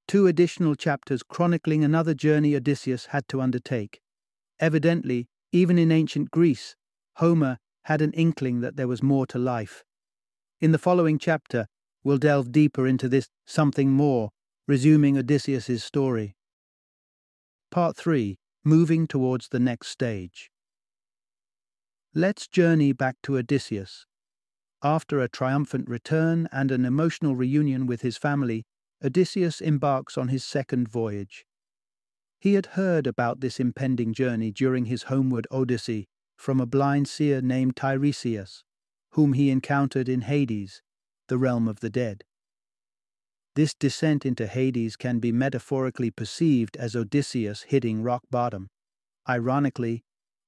two 0.07 0.27
additional 0.27 0.75
chapters 0.75 1.23
chronicling 1.23 1.85
another 1.85 2.15
journey 2.15 2.55
Odysseus 2.55 3.07
had 3.07 3.27
to 3.29 3.41
undertake. 3.41 4.01
Evidently, 4.61 5.29
even 5.53 5.79
in 5.79 5.91
ancient 5.93 6.31
Greece, 6.31 6.77
Homer 7.17 7.59
had 7.85 8.03
an 8.03 8.13
inkling 8.13 8.61
that 8.61 8.77
there 8.77 8.89
was 8.89 9.03
more 9.03 9.27
to 9.27 9.39
life. 9.39 9.85
In 10.61 10.73
the 10.73 10.79
following 10.79 11.19
chapter, 11.19 11.67
we'll 12.03 12.19
delve 12.19 12.53
deeper 12.53 12.87
into 12.87 13.09
this 13.09 13.29
something 13.47 13.91
more, 13.91 14.31
resuming 14.67 15.19
Odysseus's 15.19 15.85
story. 15.85 16.37
Part 17.71 17.97
3 17.97 18.39
Moving 18.65 19.07
towards 19.07 19.49
the 19.49 19.61
next 19.61 19.89
stage. 19.89 20.51
Let's 22.15 22.49
journey 22.49 22.93
back 22.93 23.17
to 23.23 23.37
Odysseus, 23.37 24.07
after 24.83 25.21
a 25.21 25.29
triumphant 25.29 25.89
return 25.89 26.49
and 26.51 26.71
an 26.71 26.85
emotional 26.85 27.37
reunion 27.37 27.87
with 27.87 28.03
his 28.03 28.17
family, 28.17 28.65
Odysseus 29.07 29.61
embarks 29.61 30.19
on 30.19 30.29
his 30.29 30.45
second 30.45 30.89
voyage. 30.89 31.47
He 32.41 32.55
had 32.55 32.67
heard 32.67 33.07
about 33.07 33.41
this 33.41 33.61
impending 33.61 34.13
journey 34.13 34.51
during 34.51 34.87
his 34.87 35.05
homeward 35.05 35.47
odyssey 35.49 36.09
from 36.37 36.61
a 36.61 36.67
blind 36.67 37.07
seer 37.07 37.41
named 37.41 37.77
Tiresias, 37.77 38.65
whom 39.13 39.35
he 39.35 39.51
encountered 39.51 40.09
in 40.09 40.23
Hades, 40.23 40.83
the 41.29 41.39
realm 41.39 41.69
of 41.69 41.79
the 41.79 41.89
dead. 41.89 42.25
This 43.55 43.75
descent 43.75 44.27
into 44.27 44.49
Hades 44.49 44.97
can 44.97 45.21
be 45.21 45.31
metaphorically 45.31 46.11
perceived 46.11 46.77
as 46.77 46.97
Odysseus 46.97 47.63
hitting 47.63 48.03
rock 48.03 48.25
bottom. 48.29 48.69
Ironically, 49.29 50.03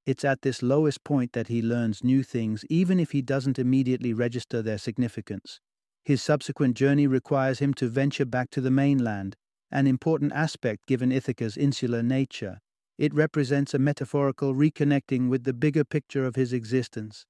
it's 0.05 0.25
at 0.25 0.43
this 0.43 0.63
lowest 0.63 1.05
point 1.05 1.33
that 1.33 1.47
he 1.47 1.63
learns 1.63 2.03
new 2.03 2.25
things, 2.25 2.65
even 2.69 2.99
if 2.99 3.13
he 3.13 3.23
doesn't 3.23 3.59
immediately 3.59 4.13
register 4.13 4.63
their 4.63 4.79
significance. 4.79 5.61
His 6.05 6.23
subsequent 6.23 6.77
journey 6.77 7.07
requires 7.07 7.59
him 7.59 7.75
to 7.75 7.89
venture 7.89 8.25
back 8.25 8.51
to 8.51 8.61
the 8.61 8.71
mainland, 8.71 9.37
an 9.71 9.87
important 9.87 10.33
aspect 10.33 10.87
given 10.87 11.13
Ithaca's 11.13 11.57
insular 11.57 12.03
nature. 12.03 12.61
It 12.97 13.15
represents 13.15 13.75
a 13.75 13.79
metaphorical 13.79 14.55
reconnecting 14.55 15.29
with 15.29 15.45
the 15.45 15.53
bigger 15.53 15.85
picture 15.85 16.25
of 16.25 16.35
his 16.35 16.53
existence. 16.53 17.27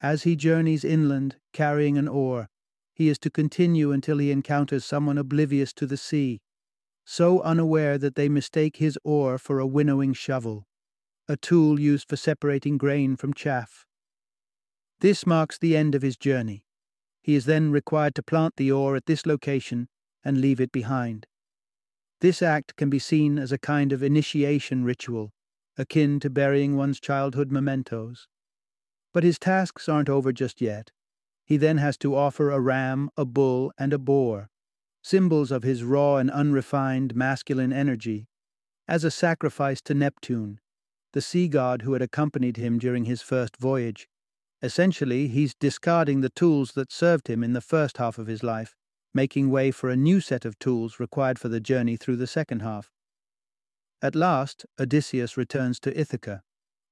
As 0.00 0.22
he 0.22 0.36
journeys 0.36 0.84
inland, 0.84 1.36
carrying 1.52 1.98
an 1.98 2.08
oar, 2.08 2.48
he 2.94 3.08
is 3.08 3.18
to 3.20 3.30
continue 3.30 3.92
until 3.92 4.18
he 4.18 4.30
encounters 4.30 4.84
someone 4.84 5.18
oblivious 5.18 5.72
to 5.74 5.86
the 5.86 5.96
sea, 5.96 6.40
so 7.04 7.40
unaware 7.40 7.98
that 7.98 8.14
they 8.14 8.28
mistake 8.28 8.76
his 8.76 8.98
oar 9.02 9.38
for 9.38 9.58
a 9.58 9.66
winnowing 9.66 10.12
shovel, 10.12 10.66
a 11.28 11.36
tool 11.36 11.80
used 11.80 12.08
for 12.08 12.16
separating 12.16 12.78
grain 12.78 13.16
from 13.16 13.34
chaff. 13.34 13.86
This 15.00 15.26
marks 15.26 15.58
the 15.58 15.76
end 15.76 15.94
of 15.94 16.02
his 16.02 16.16
journey. 16.16 16.64
He 17.28 17.34
is 17.34 17.44
then 17.44 17.70
required 17.70 18.14
to 18.14 18.22
plant 18.22 18.56
the 18.56 18.72
oar 18.72 18.96
at 18.96 19.04
this 19.04 19.26
location 19.26 19.88
and 20.24 20.40
leave 20.40 20.62
it 20.62 20.72
behind. 20.72 21.26
This 22.22 22.40
act 22.40 22.74
can 22.76 22.88
be 22.88 22.98
seen 22.98 23.38
as 23.38 23.52
a 23.52 23.58
kind 23.58 23.92
of 23.92 24.02
initiation 24.02 24.82
ritual, 24.82 25.34
akin 25.76 26.20
to 26.20 26.30
burying 26.30 26.74
one's 26.74 26.98
childhood 26.98 27.52
mementos. 27.52 28.28
But 29.12 29.24
his 29.24 29.38
tasks 29.38 29.90
aren't 29.90 30.08
over 30.08 30.32
just 30.32 30.62
yet. 30.62 30.90
He 31.44 31.58
then 31.58 31.76
has 31.76 31.98
to 31.98 32.16
offer 32.16 32.50
a 32.50 32.60
ram, 32.60 33.10
a 33.14 33.26
bull, 33.26 33.72
and 33.76 33.92
a 33.92 33.98
boar, 33.98 34.48
symbols 35.02 35.50
of 35.50 35.64
his 35.64 35.84
raw 35.84 36.16
and 36.16 36.30
unrefined 36.30 37.14
masculine 37.14 37.74
energy, 37.74 38.26
as 38.88 39.04
a 39.04 39.10
sacrifice 39.10 39.82
to 39.82 39.92
Neptune, 39.92 40.60
the 41.12 41.20
sea 41.20 41.46
god 41.46 41.82
who 41.82 41.92
had 41.92 42.00
accompanied 42.00 42.56
him 42.56 42.78
during 42.78 43.04
his 43.04 43.20
first 43.20 43.58
voyage. 43.58 44.08
Essentially, 44.62 45.28
he's 45.28 45.54
discarding 45.54 46.20
the 46.20 46.30
tools 46.30 46.72
that 46.72 46.92
served 46.92 47.28
him 47.28 47.44
in 47.44 47.52
the 47.52 47.60
first 47.60 47.98
half 47.98 48.18
of 48.18 48.26
his 48.26 48.42
life 48.42 48.74
making 49.14 49.50
way 49.50 49.70
for 49.70 49.88
a 49.88 49.96
new 49.96 50.20
set 50.20 50.44
of 50.44 50.58
tools 50.58 51.00
required 51.00 51.38
for 51.38 51.48
the 51.48 51.60
journey 51.60 51.96
through 51.96 52.16
the 52.16 52.26
second 52.26 52.60
half. 52.60 52.92
At 54.00 54.14
last, 54.14 54.64
Odysseus 54.78 55.36
returns 55.36 55.80
to 55.80 55.98
Ithaca. 55.98 56.42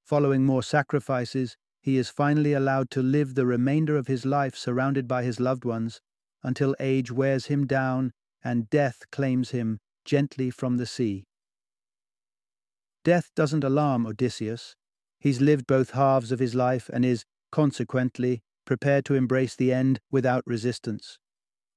Following 0.05 0.45
more 0.45 0.63
sacrifices, 0.63 1.57
he 1.81 1.97
is 1.97 2.09
finally 2.09 2.53
allowed 2.53 2.91
to 2.91 3.03
live 3.03 3.35
the 3.35 3.47
remainder 3.47 3.97
of 3.97 4.09
his 4.09 4.27
life 4.27 4.57
surrounded 4.57 5.07
by 5.07 5.23
his 5.23 5.39
loved 5.39 5.65
ones 5.65 6.01
until 6.43 6.75
age 6.81 7.13
wears 7.13 7.47
him 7.47 7.67
down 7.67 8.13
and 8.43 8.71
death 8.71 9.05
claims 9.13 9.51
him 9.51 9.79
gently 10.05 10.51
from 10.51 10.79
the 10.79 10.87
sea. 10.87 11.25
Death 13.05 13.31
doesn't 13.37 13.63
alarm 13.63 14.05
Odysseus. 14.05 14.75
He's 15.21 15.41
lived 15.41 15.67
both 15.67 15.93
halves 15.93 16.33
of 16.33 16.41
his 16.41 16.55
life 16.55 16.91
and 16.93 17.05
is, 17.05 17.25
consequently, 17.51 18.43
prepared 18.65 19.05
to 19.07 19.15
embrace 19.15 19.55
the 19.55 19.73
end 19.73 20.01
without 20.11 20.43
resistance. 20.47 21.19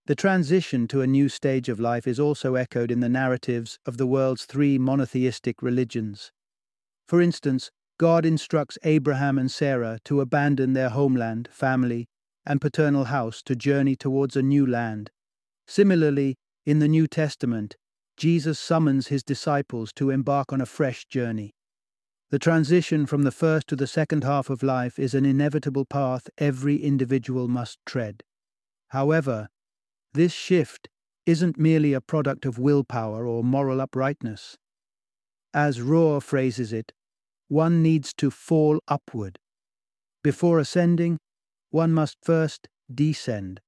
The 0.06 0.16
transition 0.16 0.88
to 0.88 1.02
a 1.02 1.08
new 1.08 1.30
stage 1.30 1.70
of 1.70 1.80
life 1.80 2.08
is 2.08 2.20
also 2.20 2.56
echoed 2.56 2.90
in 2.90 3.00
the 3.00 3.10
narratives 3.10 3.78
of 3.86 3.98
the 3.98 4.08
world's 4.08 4.46
three 4.46 4.80
monotheistic 4.80 5.62
religions. 5.62 6.32
For 7.08 7.22
instance, 7.22 7.70
God 8.00 8.26
instructs 8.26 8.78
Abraham 8.84 9.38
and 9.38 9.52
Sarah 9.52 10.00
to 10.06 10.22
abandon 10.22 10.74
their 10.74 10.90
homeland, 10.90 11.50
family, 11.52 12.08
and 12.46 12.60
paternal 12.60 13.06
house 13.06 13.44
to 13.44 13.56
journey 13.56 13.96
towards 13.96 14.36
a 14.36 14.42
new 14.42 14.66
land. 14.66 15.12
Similarly, 15.68 16.38
in 16.66 16.80
the 16.80 16.88
New 16.88 17.08
Testament, 17.08 17.76
Jesus 18.18 18.58
summons 18.60 19.08
his 19.08 19.24
disciples 19.24 19.94
to 19.94 20.10
embark 20.10 20.52
on 20.52 20.62
a 20.62 20.66
fresh 20.66 21.06
journey. 21.06 21.54
The 22.32 22.40
transition 22.40 23.08
from 23.08 23.24
the 23.24 23.32
first 23.32 23.68
to 23.70 23.76
the 23.76 23.88
second 23.88 24.24
half 24.24 24.52
of 24.52 24.62
life 24.62 25.00
is 25.00 25.16
an 25.16 25.26
inevitable 25.26 25.86
path 25.86 26.30
every 26.38 26.76
individual 26.76 27.48
must 27.48 27.80
tread. 27.88 28.22
However, 28.90 29.50
this 30.14 30.32
shift 30.32 30.90
isn't 31.26 31.58
merely 31.58 31.94
a 31.94 32.02
product 32.02 32.46
of 32.46 32.60
willpower 32.60 33.26
or 33.26 33.44
moral 33.44 33.82
uprightness. 33.82 34.58
As 35.56 35.80
Rohr 35.80 36.22
phrases 36.22 36.72
it, 36.72 36.92
one 37.48 37.82
needs 37.82 38.14
to 38.16 38.30
fall 38.30 38.80
upward. 38.88 39.40
Before 40.24 40.60
ascending, 40.60 41.18
one 41.72 41.92
must 41.94 42.18
first 42.22 42.68
descend. 42.94 43.60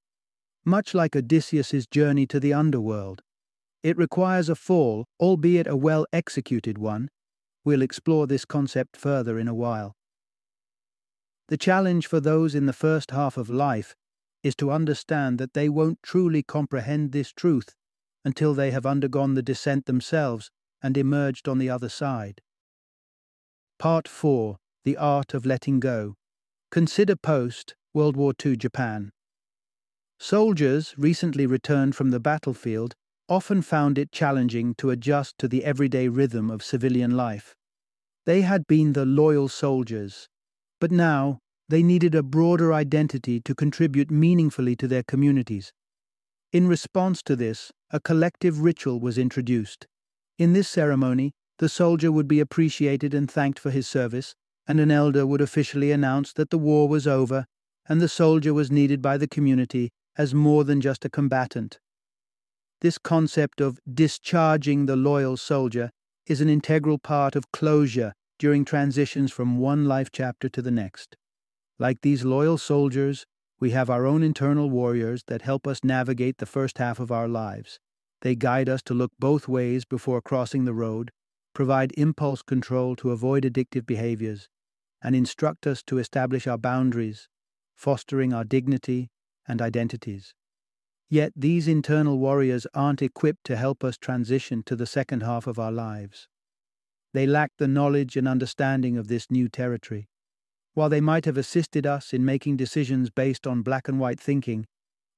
Much 0.64 0.94
like 0.94 1.16
Odysseus's 1.16 1.88
journey 1.88 2.26
to 2.26 2.38
the 2.38 2.52
underworld, 2.52 3.22
it 3.82 3.96
requires 3.96 4.48
a 4.48 4.54
fall, 4.54 5.06
albeit 5.18 5.66
a 5.66 5.74
well 5.74 6.06
executed 6.12 6.78
one. 6.78 7.08
We'll 7.64 7.82
explore 7.82 8.26
this 8.26 8.44
concept 8.44 8.96
further 8.96 9.38
in 9.38 9.48
a 9.48 9.54
while. 9.54 9.94
The 11.48 11.56
challenge 11.56 12.06
for 12.06 12.20
those 12.20 12.54
in 12.54 12.66
the 12.66 12.72
first 12.72 13.10
half 13.10 13.36
of 13.36 13.50
life 13.50 13.94
is 14.42 14.56
to 14.56 14.70
understand 14.70 15.38
that 15.38 15.54
they 15.54 15.68
won't 15.68 16.02
truly 16.02 16.42
comprehend 16.42 17.12
this 17.12 17.32
truth 17.32 17.74
until 18.24 18.54
they 18.54 18.70
have 18.70 18.86
undergone 18.86 19.34
the 19.34 19.42
descent 19.42 19.86
themselves 19.86 20.50
and 20.82 20.96
emerged 20.96 21.48
on 21.48 21.58
the 21.58 21.70
other 21.70 21.88
side. 21.88 22.40
Part 23.78 24.08
4 24.08 24.56
The 24.84 24.96
Art 24.96 25.34
of 25.34 25.46
Letting 25.46 25.80
Go. 25.80 26.14
Consider 26.70 27.16
post 27.16 27.74
World 27.94 28.16
War 28.16 28.32
II 28.44 28.56
Japan. 28.56 29.12
Soldiers 30.18 30.94
recently 30.96 31.46
returned 31.46 31.94
from 31.94 32.10
the 32.10 32.20
battlefield 32.20 32.94
often 33.32 33.62
found 33.62 33.96
it 33.96 34.12
challenging 34.12 34.74
to 34.74 34.90
adjust 34.90 35.38
to 35.38 35.48
the 35.48 35.64
everyday 35.64 36.06
rhythm 36.06 36.50
of 36.50 36.62
civilian 36.62 37.16
life. 37.16 37.54
They 38.26 38.42
had 38.42 38.66
been 38.66 38.92
the 38.92 39.06
loyal 39.06 39.48
soldiers, 39.48 40.28
but 40.78 40.90
now 40.90 41.38
they 41.66 41.82
needed 41.82 42.14
a 42.14 42.22
broader 42.22 42.74
identity 42.74 43.40
to 43.40 43.54
contribute 43.54 44.10
meaningfully 44.10 44.76
to 44.76 44.86
their 44.86 45.02
communities. 45.02 45.72
In 46.52 46.68
response 46.68 47.22
to 47.22 47.34
this, 47.34 47.72
a 47.90 48.00
collective 48.00 48.60
ritual 48.60 49.00
was 49.00 49.16
introduced. 49.16 49.86
In 50.36 50.52
this 50.52 50.68
ceremony, 50.68 51.32
the 51.58 51.70
soldier 51.70 52.12
would 52.12 52.28
be 52.28 52.38
appreciated 52.38 53.14
and 53.14 53.30
thanked 53.30 53.58
for 53.58 53.70
his 53.70 53.88
service, 53.88 54.34
and 54.68 54.78
an 54.78 54.90
elder 54.90 55.26
would 55.26 55.40
officially 55.40 55.90
announce 55.90 56.34
that 56.34 56.50
the 56.50 56.58
war 56.58 56.86
was 56.86 57.06
over 57.06 57.46
and 57.88 57.98
the 57.98 58.08
soldier 58.08 58.52
was 58.52 58.70
needed 58.70 59.00
by 59.00 59.16
the 59.16 59.26
community 59.26 59.90
as 60.18 60.34
more 60.34 60.64
than 60.64 60.82
just 60.82 61.06
a 61.06 61.08
combatant. 61.08 61.80
This 62.82 62.98
concept 62.98 63.60
of 63.60 63.78
discharging 63.94 64.86
the 64.86 64.96
loyal 64.96 65.36
soldier 65.36 65.92
is 66.26 66.40
an 66.40 66.48
integral 66.48 66.98
part 66.98 67.36
of 67.36 67.52
closure 67.52 68.12
during 68.40 68.64
transitions 68.64 69.30
from 69.30 69.58
one 69.58 69.84
life 69.84 70.10
chapter 70.10 70.48
to 70.48 70.60
the 70.60 70.72
next. 70.72 71.16
Like 71.78 72.00
these 72.00 72.24
loyal 72.24 72.58
soldiers, 72.58 73.24
we 73.60 73.70
have 73.70 73.88
our 73.88 74.04
own 74.04 74.24
internal 74.24 74.68
warriors 74.68 75.22
that 75.28 75.42
help 75.42 75.64
us 75.68 75.84
navigate 75.84 76.38
the 76.38 76.44
first 76.44 76.78
half 76.78 76.98
of 76.98 77.12
our 77.12 77.28
lives. 77.28 77.78
They 78.22 78.34
guide 78.34 78.68
us 78.68 78.82
to 78.86 78.94
look 78.94 79.12
both 79.16 79.46
ways 79.46 79.84
before 79.84 80.20
crossing 80.20 80.64
the 80.64 80.74
road, 80.74 81.12
provide 81.54 81.92
impulse 81.96 82.42
control 82.42 82.96
to 82.96 83.12
avoid 83.12 83.44
addictive 83.44 83.86
behaviors, 83.86 84.48
and 85.00 85.14
instruct 85.14 85.68
us 85.68 85.84
to 85.84 85.98
establish 85.98 86.48
our 86.48 86.58
boundaries, 86.58 87.28
fostering 87.76 88.32
our 88.32 88.42
dignity 88.42 89.08
and 89.46 89.62
identities. 89.62 90.34
Yet 91.12 91.34
these 91.36 91.68
internal 91.68 92.18
warriors 92.18 92.66
aren't 92.72 93.02
equipped 93.02 93.44
to 93.44 93.56
help 93.56 93.84
us 93.84 93.98
transition 93.98 94.62
to 94.62 94.74
the 94.74 94.86
second 94.86 95.22
half 95.22 95.46
of 95.46 95.58
our 95.58 95.70
lives. 95.70 96.26
They 97.12 97.26
lack 97.26 97.50
the 97.58 97.68
knowledge 97.68 98.16
and 98.16 98.26
understanding 98.26 98.96
of 98.96 99.08
this 99.08 99.30
new 99.30 99.50
territory. 99.50 100.08
While 100.72 100.88
they 100.88 101.02
might 101.02 101.26
have 101.26 101.36
assisted 101.36 101.86
us 101.86 102.14
in 102.14 102.24
making 102.24 102.56
decisions 102.56 103.10
based 103.10 103.46
on 103.46 103.60
black 103.60 103.88
and 103.88 104.00
white 104.00 104.18
thinking, 104.18 104.64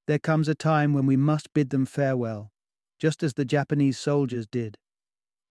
there 0.09 0.19
comes 0.19 0.49
a 0.49 0.57
time 0.57 0.95
when 0.95 1.07
we 1.07 1.17
must 1.17 1.55
bid 1.55 1.71
them 1.71 1.87
farewell, 1.87 2.51
just 2.99 3.23
as 3.23 3.35
the 3.35 3.45
Japanese 3.45 3.97
soldiers 3.97 4.49
did, 4.49 4.77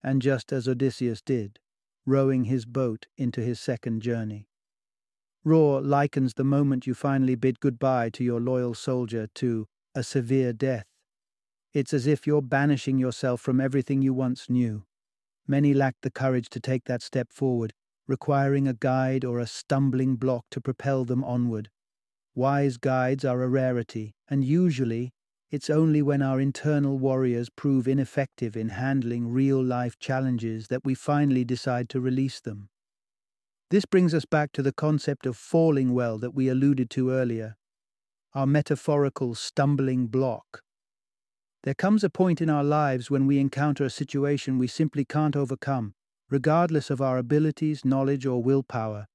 and 0.02 0.20
just 0.20 0.52
as 0.52 0.68
Odysseus 0.68 1.22
did, 1.22 1.58
rowing 2.04 2.44
his 2.44 2.66
boat 2.66 3.06
into 3.16 3.40
his 3.40 3.58
second 3.58 4.02
journey. 4.02 4.46
Rohr 5.42 5.82
likens 5.82 6.34
the 6.34 6.44
moment 6.44 6.86
you 6.86 6.92
finally 6.92 7.34
bid 7.34 7.60
goodbye 7.60 8.10
to 8.10 8.22
your 8.22 8.42
loyal 8.42 8.74
soldier 8.74 9.26
to 9.36 9.68
a 9.94 10.02
severe 10.02 10.52
death. 10.52 10.86
It's 11.72 11.92
as 11.92 12.06
if 12.06 12.26
you're 12.26 12.42
banishing 12.42 12.98
yourself 12.98 13.40
from 13.40 13.60
everything 13.60 14.02
you 14.02 14.14
once 14.14 14.48
knew. 14.48 14.84
Many 15.46 15.74
lack 15.74 15.96
the 16.02 16.10
courage 16.10 16.48
to 16.50 16.60
take 16.60 16.84
that 16.84 17.02
step 17.02 17.32
forward, 17.32 17.72
requiring 18.06 18.68
a 18.68 18.74
guide 18.74 19.24
or 19.24 19.38
a 19.38 19.46
stumbling 19.46 20.16
block 20.16 20.44
to 20.50 20.60
propel 20.60 21.04
them 21.04 21.24
onward. 21.24 21.70
Wise 22.34 22.76
guides 22.76 23.24
are 23.24 23.42
a 23.42 23.48
rarity, 23.48 24.14
and 24.28 24.44
usually 24.44 25.12
it's 25.50 25.70
only 25.70 26.02
when 26.02 26.20
our 26.20 26.40
internal 26.40 26.98
warriors 26.98 27.48
prove 27.48 27.86
ineffective 27.86 28.56
in 28.56 28.70
handling 28.70 29.28
real 29.28 29.62
life 29.62 29.98
challenges 29.98 30.66
that 30.68 30.84
we 30.84 30.94
finally 30.94 31.44
decide 31.44 31.88
to 31.90 32.00
release 32.00 32.40
them. 32.40 32.68
This 33.70 33.84
brings 33.84 34.14
us 34.14 34.24
back 34.24 34.52
to 34.52 34.62
the 34.62 34.72
concept 34.72 35.26
of 35.26 35.36
falling 35.36 35.94
well 35.94 36.18
that 36.18 36.34
we 36.34 36.48
alluded 36.48 36.90
to 36.90 37.10
earlier, 37.10 37.56
our 38.34 38.46
metaphorical 38.46 39.34
stumbling 39.34 40.06
block. 40.06 40.62
There 41.62 41.74
comes 41.74 42.04
a 42.04 42.10
point 42.10 42.40
in 42.40 42.50
our 42.50 42.64
lives 42.64 43.10
when 43.10 43.26
we 43.26 43.38
encounter 43.38 43.84
a 43.84 43.90
situation 43.90 44.58
we 44.58 44.66
simply 44.66 45.04
can't 45.04 45.36
overcome, 45.36 45.94
regardless 46.28 46.90
of 46.90 47.00
our 47.00 47.16
abilities, 47.16 47.84
knowledge, 47.84 48.26
or 48.26 48.42
willpower. 48.42 49.06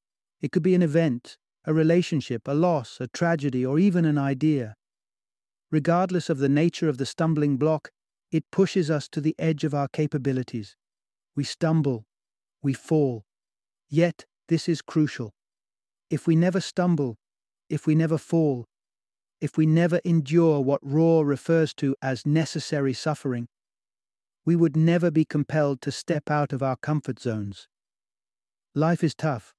It 0.42 0.52
could 0.52 0.64
be 0.64 0.76
an 0.76 0.82
event, 0.82 1.38
a 1.66 1.74
relationship, 1.74 2.48
a 2.48 2.54
loss, 2.54 2.98
a 3.00 3.08
tragedy, 3.08 3.66
or 3.66 3.78
even 3.78 4.06
an 4.06 4.18
idea. 4.18 4.76
Regardless 5.70 6.30
of 6.30 6.40
the 6.40 6.50
nature 6.50 6.90
of 6.90 6.98
the 6.98 7.06
stumbling 7.06 7.58
block, 7.58 7.92
It 8.32 8.52
pushes 8.52 8.92
us 8.92 9.08
to 9.10 9.22
the 9.22 9.36
edge 9.40 9.64
of 9.64 9.74
our 9.74 9.88
capabilities. 9.88 10.76
We 11.36 11.44
stumble, 11.44 12.06
we 12.62 12.74
fall. 12.74 13.24
Yet, 13.90 14.26
this 14.48 14.70
is 14.70 14.82
crucial. 14.82 15.32
If 16.10 16.28
we 16.28 16.36
never 16.36 16.62
stumble, 16.62 17.18
if 17.70 17.88
we 17.88 17.96
never 17.96 18.18
fall, 18.18 18.66
if 19.42 19.58
we 19.58 19.66
never 19.66 20.00
endure 20.04 20.60
what 20.62 20.86
Rohr 20.86 21.26
refers 21.26 21.74
to 21.76 21.96
as 22.02 22.26
necessary 22.26 22.94
suffering, 22.94 23.48
we 24.46 24.56
would 24.56 24.76
never 24.76 25.12
be 25.12 25.26
compelled 25.26 25.82
to 25.82 25.92
step 25.92 26.30
out 26.30 26.54
of 26.54 26.64
our 26.64 26.76
comfort 26.76 27.20
zones. 27.20 27.68
Life 28.76 29.04
is 29.04 29.16
tough. 29.16 29.54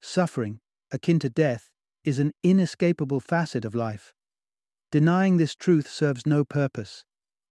Suffering, 0.00 0.60
akin 0.92 1.18
to 1.20 1.30
death, 1.30 1.70
is 2.04 2.18
an 2.18 2.32
inescapable 2.42 3.20
facet 3.20 3.64
of 3.64 3.74
life. 3.74 4.12
Denying 4.92 5.36
this 5.36 5.54
truth 5.54 5.88
serves 5.88 6.26
no 6.26 6.44
purpose. 6.44 7.04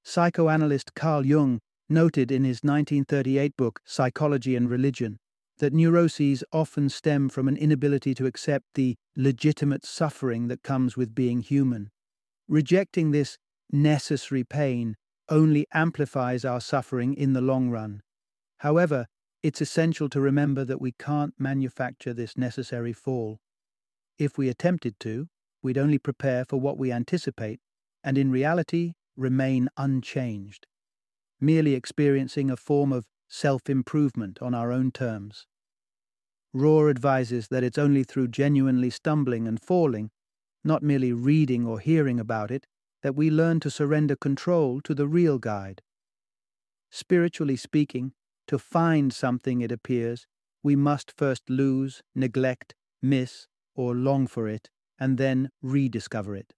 Psychoanalyst 0.03 0.93
Carl 0.95 1.25
Jung 1.25 1.59
noted 1.89 2.31
in 2.31 2.43
his 2.43 2.61
1938 2.63 3.57
book, 3.57 3.79
Psychology 3.85 4.55
and 4.55 4.69
Religion, 4.69 5.19
that 5.59 5.73
neuroses 5.73 6.43
often 6.51 6.89
stem 6.89 7.29
from 7.29 7.47
an 7.47 7.57
inability 7.57 8.13
to 8.15 8.25
accept 8.25 8.65
the 8.75 8.95
legitimate 9.15 9.85
suffering 9.85 10.47
that 10.47 10.63
comes 10.63 10.97
with 10.97 11.15
being 11.15 11.41
human. 11.41 11.91
Rejecting 12.47 13.11
this 13.11 13.37
necessary 13.71 14.43
pain 14.43 14.95
only 15.29 15.65
amplifies 15.73 16.43
our 16.43 16.59
suffering 16.59 17.13
in 17.13 17.33
the 17.33 17.41
long 17.41 17.69
run. 17.69 18.01
However, 18.57 19.07
it's 19.41 19.61
essential 19.61 20.09
to 20.09 20.21
remember 20.21 20.63
that 20.65 20.81
we 20.81 20.93
can't 20.93 21.33
manufacture 21.37 22.13
this 22.13 22.37
necessary 22.37 22.93
fall. 22.93 23.39
If 24.17 24.37
we 24.37 24.49
attempted 24.49 24.99
to, 25.01 25.27
we'd 25.61 25.77
only 25.77 25.97
prepare 25.97 26.45
for 26.45 26.59
what 26.59 26.77
we 26.77 26.91
anticipate, 26.91 27.59
and 28.03 28.17
in 28.17 28.31
reality, 28.31 28.93
remain 29.15 29.69
unchanged, 29.77 30.65
merely 31.39 31.73
experiencing 31.73 32.49
a 32.49 32.57
form 32.57 32.91
of 32.91 33.05
self 33.33 33.67
improvement 33.67 34.39
on 34.43 34.53
our 34.53 34.71
own 34.71 34.91
terms. 34.91 35.47
Rohr 36.55 36.87
advises 36.87 37.47
that 37.47 37.63
it's 37.63 37.79
only 37.79 38.03
through 38.03 38.27
genuinely 38.27 38.91
stumbling 38.91 39.47
and 39.47 39.59
falling, 39.59 40.11
not 40.63 40.83
merely 40.83 41.11
reading 41.11 41.65
or 41.65 41.79
hearing 41.79 42.19
about 42.19 42.51
it, 42.51 42.67
that 43.01 43.15
we 43.15 43.31
learn 43.31 43.59
to 43.59 43.71
surrender 43.71 44.15
control 44.15 44.79
to 44.81 44.93
the 44.93 45.07
real 45.07 45.39
guide. 45.39 45.81
Spiritually 46.91 47.55
speaking, 47.55 48.13
to 48.47 48.59
find 48.59 49.11
something, 49.11 49.61
it 49.61 49.71
appears, 49.71 50.27
we 50.61 50.75
must 50.75 51.11
first 51.17 51.49
lose, 51.49 52.03
neglect, 52.13 52.75
miss, 53.01 53.47
or 53.73 53.95
long 53.95 54.27
for 54.27 54.47
it, 54.47 54.69
and 54.99 55.17
then 55.17 55.49
rediscover 55.63 56.35
it. 56.35 56.53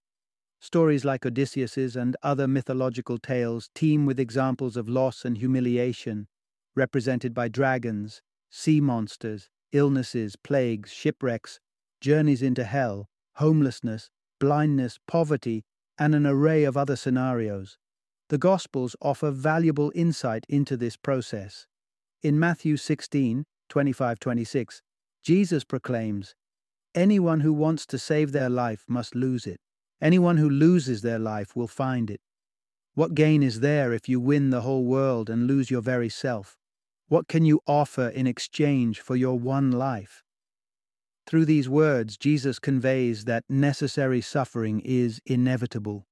Stories 0.60 1.06
like 1.06 1.26
Odysseus's 1.26 1.96
and 1.96 2.18
other 2.22 2.50
mythological 2.50 3.18
tales 3.18 3.70
teem 3.74 4.06
with 4.06 4.20
examples 4.20 4.76
of 4.76 4.90
loss 4.90 5.24
and 5.24 5.38
humiliation, 5.38 6.28
represented 6.76 7.34
by 7.34 7.48
dragons, 7.48 8.22
sea 8.50 8.82
monsters, 8.82 9.50
illnesses, 9.72 10.36
plagues, 10.36 10.92
shipwrecks, 10.92 11.60
journeys 12.02 12.42
into 12.42 12.64
hell, 12.64 13.08
homelessness, 13.36 14.10
blindness, 14.40 15.00
poverty, 15.08 15.64
and 15.98 16.14
an 16.14 16.26
array 16.26 16.64
of 16.64 16.78
other 16.78 16.96
scenarios. 16.96 17.78
The 18.30 18.38
Gospels 18.38 18.96
offer 19.02 19.32
valuable 19.32 19.92
insight 19.96 20.46
into 20.50 20.76
this 20.78 20.98
process. 20.98 21.68
In 22.24 22.40
Matthew 22.40 22.78
16, 22.78 23.46
25 23.70 24.20
26, 24.20 24.82
Jesus 25.24 25.64
proclaims, 25.64 26.36
Anyone 26.94 27.42
who 27.42 27.54
wants 27.54 27.86
to 27.88 28.00
save 28.00 28.32
their 28.32 28.50
life 28.50 28.86
must 28.88 29.16
lose 29.16 29.46
it. 29.46 29.60
Anyone 30.02 30.38
who 30.38 30.50
loses 30.50 31.02
their 31.02 31.20
life 31.20 31.56
will 31.56 31.68
find 31.68 32.10
it. 32.10 32.22
What 32.94 33.16
gain 33.16 33.44
is 33.44 33.60
there 33.60 33.92
if 33.92 34.08
you 34.08 34.20
win 34.20 34.50
the 34.50 34.62
whole 34.62 34.86
world 34.86 35.30
and 35.30 35.48
lose 35.48 35.70
your 35.70 35.82
very 35.82 36.10
self? 36.10 36.58
What 37.08 37.28
can 37.28 37.46
you 37.46 37.62
offer 37.68 38.08
in 38.08 38.26
exchange 38.26 39.00
for 39.00 39.16
your 39.16 39.38
one 39.38 39.72
life? 39.72 40.24
Through 41.28 41.46
these 41.46 41.70
words, 41.70 42.18
Jesus 42.18 42.58
conveys 42.58 43.26
that 43.26 43.44
necessary 43.48 44.22
suffering 44.22 44.80
is 44.84 45.22
inevitable. 45.26 46.08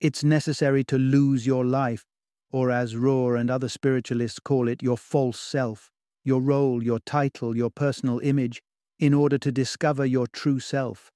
It's 0.00 0.24
necessary 0.24 0.82
to 0.84 0.98
lose 0.98 1.46
your 1.46 1.64
life, 1.64 2.04
or 2.50 2.70
as 2.70 2.94
Rohr 2.94 3.38
and 3.38 3.48
other 3.48 3.68
spiritualists 3.68 4.40
call 4.40 4.66
it, 4.66 4.82
your 4.82 4.96
false 4.96 5.38
self, 5.38 5.90
your 6.24 6.40
role, 6.40 6.82
your 6.82 6.98
title, 7.00 7.56
your 7.56 7.70
personal 7.70 8.18
image, 8.20 8.60
in 8.98 9.14
order 9.14 9.38
to 9.38 9.52
discover 9.52 10.04
your 10.04 10.26
true 10.26 10.58
self. 10.58 11.12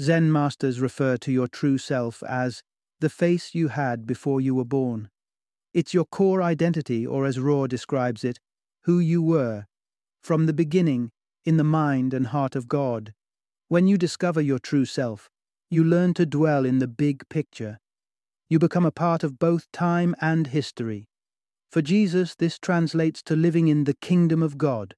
Zen 0.00 0.30
masters 0.30 0.80
refer 0.80 1.16
to 1.18 1.32
your 1.32 1.48
true 1.48 1.78
self 1.78 2.22
as 2.22 2.62
the 3.00 3.10
face 3.10 3.54
you 3.54 3.68
had 3.68 4.06
before 4.06 4.40
you 4.40 4.54
were 4.54 4.64
born. 4.64 5.10
It's 5.72 5.94
your 5.94 6.04
core 6.04 6.42
identity, 6.42 7.06
or 7.06 7.26
as 7.26 7.38
Rohr 7.38 7.68
describes 7.68 8.24
it, 8.24 8.40
who 8.84 8.98
you 8.98 9.22
were, 9.22 9.66
from 10.22 10.46
the 10.46 10.52
beginning, 10.52 11.10
in 11.44 11.56
the 11.56 11.64
mind 11.64 12.12
and 12.12 12.28
heart 12.28 12.56
of 12.56 12.68
God. 12.68 13.14
When 13.68 13.86
you 13.86 13.96
discover 13.96 14.40
your 14.40 14.58
true 14.58 14.84
self, 14.84 15.30
you 15.70 15.84
learn 15.84 16.14
to 16.14 16.26
dwell 16.26 16.64
in 16.64 16.80
the 16.80 16.88
big 16.88 17.28
picture. 17.28 17.78
You 18.48 18.58
become 18.58 18.84
a 18.84 18.90
part 18.90 19.22
of 19.22 19.38
both 19.38 19.70
time 19.70 20.16
and 20.20 20.48
history. 20.48 21.06
For 21.70 21.80
Jesus, 21.80 22.34
this 22.34 22.58
translates 22.58 23.22
to 23.22 23.36
living 23.36 23.68
in 23.68 23.84
the 23.84 23.94
kingdom 23.94 24.42
of 24.42 24.58
God. 24.58 24.96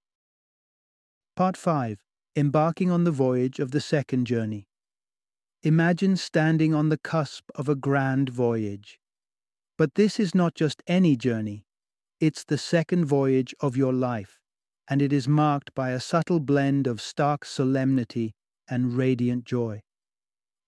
Part 1.37 1.59
5 1.59 2.03
Embarking 2.35 2.91
on 2.91 3.05
the 3.05 3.11
voyage 3.11 3.59
of 3.59 3.73
the 3.73 3.81
second 3.81 4.27
journey. 4.27 4.67
Imagine 5.63 6.17
standing 6.17 6.75
on 6.75 6.89
the 6.89 6.97
cusp 6.97 7.45
of 7.55 7.69
a 7.69 7.75
grand 7.75 8.31
voyage. 8.31 8.99
But 9.83 9.97
this 9.97 10.21
is 10.21 10.33
not 10.33 10.55
just 10.55 10.81
any 10.87 11.17
journey, 11.17 11.65
it's 12.21 12.45
the 12.45 12.57
second 12.57 13.07
voyage 13.07 13.53
of 13.59 13.77
your 13.77 13.93
life, 13.93 14.39
and 14.89 15.03
it 15.03 15.13
is 15.13 15.27
marked 15.27 15.75
by 15.75 15.91
a 15.91 15.99
subtle 15.99 16.39
blend 16.39 16.87
of 16.87 17.01
stark 17.01 17.45
solemnity 17.45 18.33
and 18.71 18.97
radiant 18.97 19.45
joy. 19.45 19.81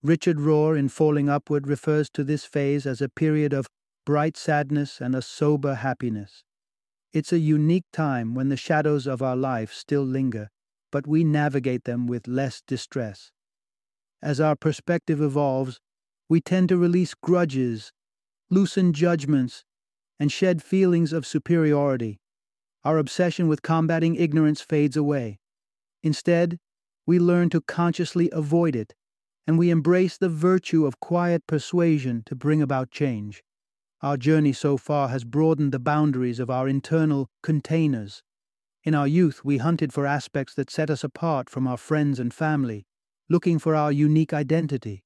Richard 0.03 0.35
Rohr 0.35 0.77
in 0.77 0.89
Falling 0.89 1.29
Upward 1.29 1.65
refers 1.65 2.09
to 2.09 2.25
this 2.25 2.43
phase 2.43 2.85
as 2.85 2.99
a 2.99 3.07
period 3.07 3.53
of 3.53 3.67
bright 4.05 4.35
sadness 4.35 4.99
and 4.99 5.15
a 5.15 5.21
sober 5.21 5.75
happiness. 5.75 6.43
It's 7.13 7.31
a 7.31 7.39
unique 7.39 7.85
time 7.93 8.35
when 8.35 8.49
the 8.49 8.57
shadows 8.57 9.07
of 9.07 9.21
our 9.21 9.37
life 9.37 9.71
still 9.71 10.03
linger, 10.03 10.49
but 10.91 11.07
we 11.07 11.23
navigate 11.23 11.85
them 11.85 12.05
with 12.05 12.27
less 12.27 12.61
distress. 12.67 13.31
As 14.21 14.41
our 14.41 14.57
perspective 14.57 15.21
evolves, 15.21 15.79
we 16.27 16.41
tend 16.41 16.67
to 16.67 16.77
release 16.77 17.13
grudges 17.13 17.93
loosen 18.49 18.93
judgments, 18.93 19.65
and 20.19 20.31
shed 20.31 20.61
feelings 20.61 21.11
of 21.11 21.25
superiority. 21.25 22.19
Our 22.83 22.97
obsession 22.97 23.47
with 23.47 23.61
combating 23.61 24.15
ignorance 24.15 24.61
fades 24.61 24.95
away. 24.95 25.39
Instead, 26.03 26.59
we 27.07 27.19
learn 27.19 27.49
to 27.49 27.61
consciously 27.61 28.29
avoid 28.31 28.75
it, 28.75 28.93
and 29.47 29.57
we 29.57 29.69
embrace 29.69 30.17
the 30.17 30.29
virtue 30.29 30.85
of 30.85 30.99
quiet 30.99 31.45
persuasion 31.47 32.23
to 32.25 32.35
bring 32.35 32.61
about 32.61 32.91
change. 32.91 33.43
Our 34.01 34.17
journey 34.17 34.53
so 34.53 34.77
far 34.77 35.09
has 35.09 35.23
broadened 35.23 35.71
the 35.71 35.79
boundaries 35.79 36.39
of 36.39 36.49
our 36.49 36.67
internal 36.67 37.29
containers. 37.41 38.21
In 38.83 38.93
our 38.93 39.07
youth, 39.07 39.43
we 39.43 39.57
hunted 39.57 39.91
for 39.93 40.05
aspects 40.05 40.53
that 40.55 40.69
set 40.69 40.91
us 40.91 41.03
apart 41.03 41.49
from 41.49 41.67
our 41.67 41.77
friends 41.77 42.19
and 42.19 42.33
family, 42.33 42.85
looking 43.29 43.57
for 43.57 43.75
our 43.75 43.91
unique 43.91 44.33
identity. 44.33 45.03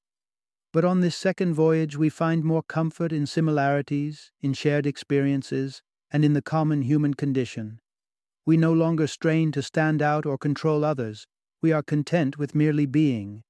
But 0.72 0.84
on 0.84 1.00
this 1.00 1.16
second 1.16 1.54
voyage, 1.54 1.96
we 1.96 2.08
find 2.08 2.44
more 2.44 2.62
comfort 2.62 3.12
in 3.12 3.26
similarities, 3.26 4.30
in 4.40 4.52
shared 4.52 4.86
experiences, 4.86 5.82
and 6.12 6.24
in 6.24 6.32
the 6.32 6.42
common 6.42 6.82
human 6.82 7.14
condition. 7.14 7.80
We 8.46 8.56
no 8.56 8.72
longer 8.72 9.06
strain 9.06 9.52
to 9.52 9.62
stand 9.62 10.00
out 10.00 10.26
or 10.26 10.38
control 10.38 10.84
others, 10.84 11.26
we 11.62 11.72
are 11.72 11.82
content 11.82 12.38
with 12.38 12.54
merely 12.54 12.86
being. 12.86 13.42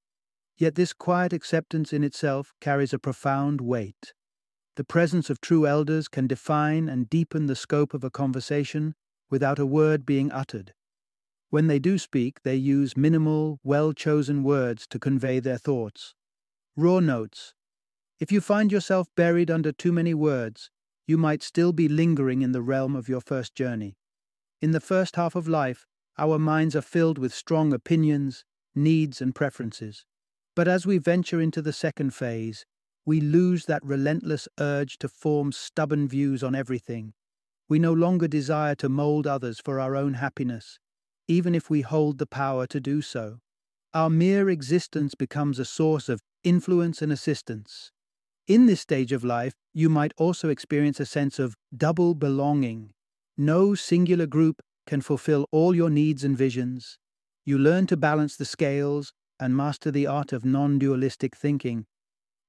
Yet 0.56 0.74
this 0.74 0.92
quiet 0.92 1.32
acceptance 1.32 1.92
in 1.92 2.02
itself 2.02 2.52
carries 2.60 2.92
a 2.92 2.98
profound 2.98 3.60
weight. 3.60 4.12
The 4.76 4.84
presence 4.84 5.30
of 5.30 5.40
true 5.40 5.66
elders 5.66 6.08
can 6.08 6.26
define 6.26 6.88
and 6.88 7.08
deepen 7.08 7.46
the 7.46 7.56
scope 7.56 7.94
of 7.94 8.02
a 8.02 8.10
conversation 8.10 8.94
without 9.30 9.58
a 9.58 9.66
word 9.66 10.04
being 10.04 10.32
uttered. 10.32 10.74
When 11.50 11.66
they 11.66 11.78
do 11.78 11.98
speak, 11.98 12.42
they 12.42 12.56
use 12.56 12.96
minimal, 12.96 13.58
well 13.62 13.92
chosen 13.92 14.42
words 14.42 14.86
to 14.88 14.98
convey 14.98 15.40
their 15.40 15.58
thoughts. 15.58 16.14
Rohr 16.80 17.04
notes 17.04 17.52
If 18.20 18.32
you 18.32 18.40
find 18.40 18.72
yourself 18.72 19.08
buried 19.14 19.50
under 19.50 19.70
too 19.70 19.92
many 19.92 20.14
words, 20.14 20.70
you 21.06 21.18
might 21.18 21.42
still 21.42 21.74
be 21.74 21.90
lingering 21.90 22.40
in 22.40 22.52
the 22.52 22.62
realm 22.62 22.96
of 22.96 23.06
your 23.06 23.20
first 23.20 23.54
journey. 23.54 23.98
In 24.62 24.70
the 24.70 24.80
first 24.80 25.16
half 25.16 25.34
of 25.34 25.46
life, 25.46 25.86
our 26.16 26.38
minds 26.38 26.74
are 26.74 26.80
filled 26.80 27.18
with 27.18 27.34
strong 27.34 27.74
opinions, 27.74 28.46
needs, 28.74 29.20
and 29.20 29.34
preferences. 29.34 30.06
But 30.56 30.68
as 30.68 30.86
we 30.86 30.96
venture 30.96 31.38
into 31.38 31.60
the 31.60 31.74
second 31.74 32.14
phase, 32.14 32.64
we 33.04 33.20
lose 33.20 33.66
that 33.66 33.84
relentless 33.84 34.48
urge 34.58 34.96
to 35.00 35.08
form 35.08 35.52
stubborn 35.52 36.08
views 36.08 36.42
on 36.42 36.54
everything. 36.54 37.12
We 37.68 37.78
no 37.78 37.92
longer 37.92 38.26
desire 38.26 38.74
to 38.76 38.88
mold 38.88 39.26
others 39.26 39.60
for 39.60 39.80
our 39.80 39.94
own 39.94 40.14
happiness, 40.14 40.78
even 41.28 41.54
if 41.54 41.68
we 41.68 41.82
hold 41.82 42.16
the 42.16 42.26
power 42.26 42.66
to 42.68 42.80
do 42.80 43.02
so. 43.02 43.40
Our 43.92 44.08
mere 44.08 44.48
existence 44.48 45.14
becomes 45.14 45.58
a 45.58 45.66
source 45.66 46.08
of 46.08 46.22
influence 46.44 47.02
and 47.02 47.12
assistance. 47.12 47.92
In 48.46 48.66
this 48.66 48.80
stage 48.80 49.12
of 49.12 49.24
life, 49.24 49.54
you 49.72 49.88
might 49.88 50.12
also 50.16 50.48
experience 50.48 50.98
a 51.00 51.06
sense 51.06 51.38
of 51.38 51.56
double 51.76 52.14
belonging. 52.14 52.90
No 53.36 53.74
singular 53.74 54.26
group 54.26 54.60
can 54.86 55.00
fulfill 55.00 55.46
all 55.52 55.74
your 55.74 55.90
needs 55.90 56.24
and 56.24 56.36
visions. 56.36 56.98
You 57.44 57.58
learn 57.58 57.86
to 57.86 57.96
balance 57.96 58.36
the 58.36 58.44
scales 58.44 59.12
and 59.38 59.56
master 59.56 59.90
the 59.90 60.06
art 60.06 60.32
of 60.32 60.44
non 60.44 60.78
dualistic 60.78 61.36
thinking, 61.36 61.86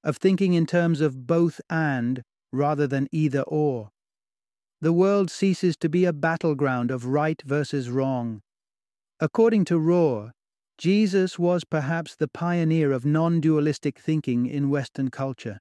of 0.03 0.17
thinking 0.17 0.53
in 0.53 0.65
terms 0.65 1.01
of 1.01 1.27
both 1.27 1.61
and 1.69 2.23
rather 2.51 2.87
than 2.87 3.07
either 3.11 3.41
or. 3.41 3.89
The 4.81 4.91
world 4.91 5.29
ceases 5.29 5.77
to 5.77 5.89
be 5.89 6.05
a 6.05 6.13
battleground 6.13 6.89
of 6.89 7.05
right 7.05 7.41
versus 7.45 7.89
wrong. 7.89 8.41
According 9.19 9.65
to 9.65 9.75
Rohr, 9.75 10.31
Jesus 10.81 11.37
was 11.37 11.63
perhaps 11.63 12.15
the 12.15 12.27
pioneer 12.27 12.91
of 12.91 13.05
non 13.05 13.39
dualistic 13.39 13.99
thinking 13.99 14.47
in 14.47 14.71
Western 14.71 15.11
culture. 15.11 15.59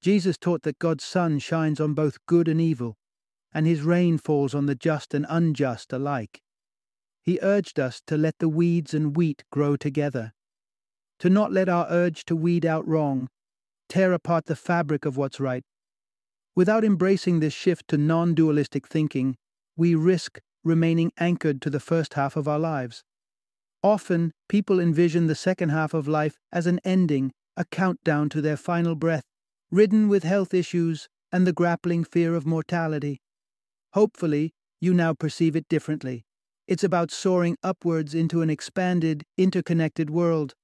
Jesus 0.00 0.38
taught 0.38 0.62
that 0.62 0.78
God's 0.78 1.04
sun 1.04 1.38
shines 1.40 1.78
on 1.78 1.92
both 1.92 2.24
good 2.24 2.48
and 2.48 2.58
evil, 2.58 2.96
and 3.52 3.66
his 3.66 3.82
rain 3.82 4.16
falls 4.16 4.54
on 4.54 4.64
the 4.64 4.74
just 4.74 5.12
and 5.12 5.26
unjust 5.28 5.92
alike. 5.92 6.40
He 7.20 7.38
urged 7.42 7.78
us 7.78 8.00
to 8.06 8.16
let 8.16 8.38
the 8.38 8.48
weeds 8.48 8.94
and 8.94 9.14
wheat 9.14 9.44
grow 9.52 9.76
together, 9.76 10.32
to 11.18 11.28
not 11.28 11.52
let 11.52 11.68
our 11.68 11.86
urge 11.90 12.24
to 12.24 12.34
weed 12.34 12.64
out 12.64 12.88
wrong 12.88 13.28
tear 13.90 14.14
apart 14.14 14.46
the 14.46 14.56
fabric 14.56 15.04
of 15.04 15.18
what's 15.18 15.38
right. 15.38 15.64
Without 16.56 16.82
embracing 16.82 17.40
this 17.40 17.52
shift 17.52 17.86
to 17.88 17.98
non 17.98 18.34
dualistic 18.34 18.88
thinking, 18.88 19.36
we 19.76 19.94
risk 19.94 20.40
remaining 20.64 21.12
anchored 21.18 21.60
to 21.60 21.68
the 21.68 21.78
first 21.78 22.14
half 22.14 22.36
of 22.36 22.48
our 22.48 22.58
lives. 22.58 23.04
Often, 23.84 24.32
people 24.48 24.80
envision 24.80 25.26
the 25.26 25.34
second 25.34 25.68
half 25.68 25.92
of 25.92 26.08
life 26.08 26.38
as 26.50 26.66
an 26.66 26.80
ending, 26.84 27.32
a 27.54 27.66
countdown 27.66 28.30
to 28.30 28.40
their 28.40 28.56
final 28.56 28.94
breath, 28.94 29.24
ridden 29.70 30.08
with 30.08 30.22
health 30.22 30.54
issues 30.54 31.06
and 31.30 31.46
the 31.46 31.52
grappling 31.52 32.02
fear 32.02 32.34
of 32.34 32.46
mortality. 32.46 33.20
Hopefully, 33.92 34.54
you 34.80 34.94
now 34.94 35.12
perceive 35.12 35.54
it 35.54 35.68
differently. 35.68 36.24
It's 36.66 36.82
about 36.82 37.10
soaring 37.10 37.58
upwards 37.62 38.14
into 38.14 38.40
an 38.40 38.48
expanded, 38.48 39.22
interconnected 39.36 40.08
world. 40.08 40.54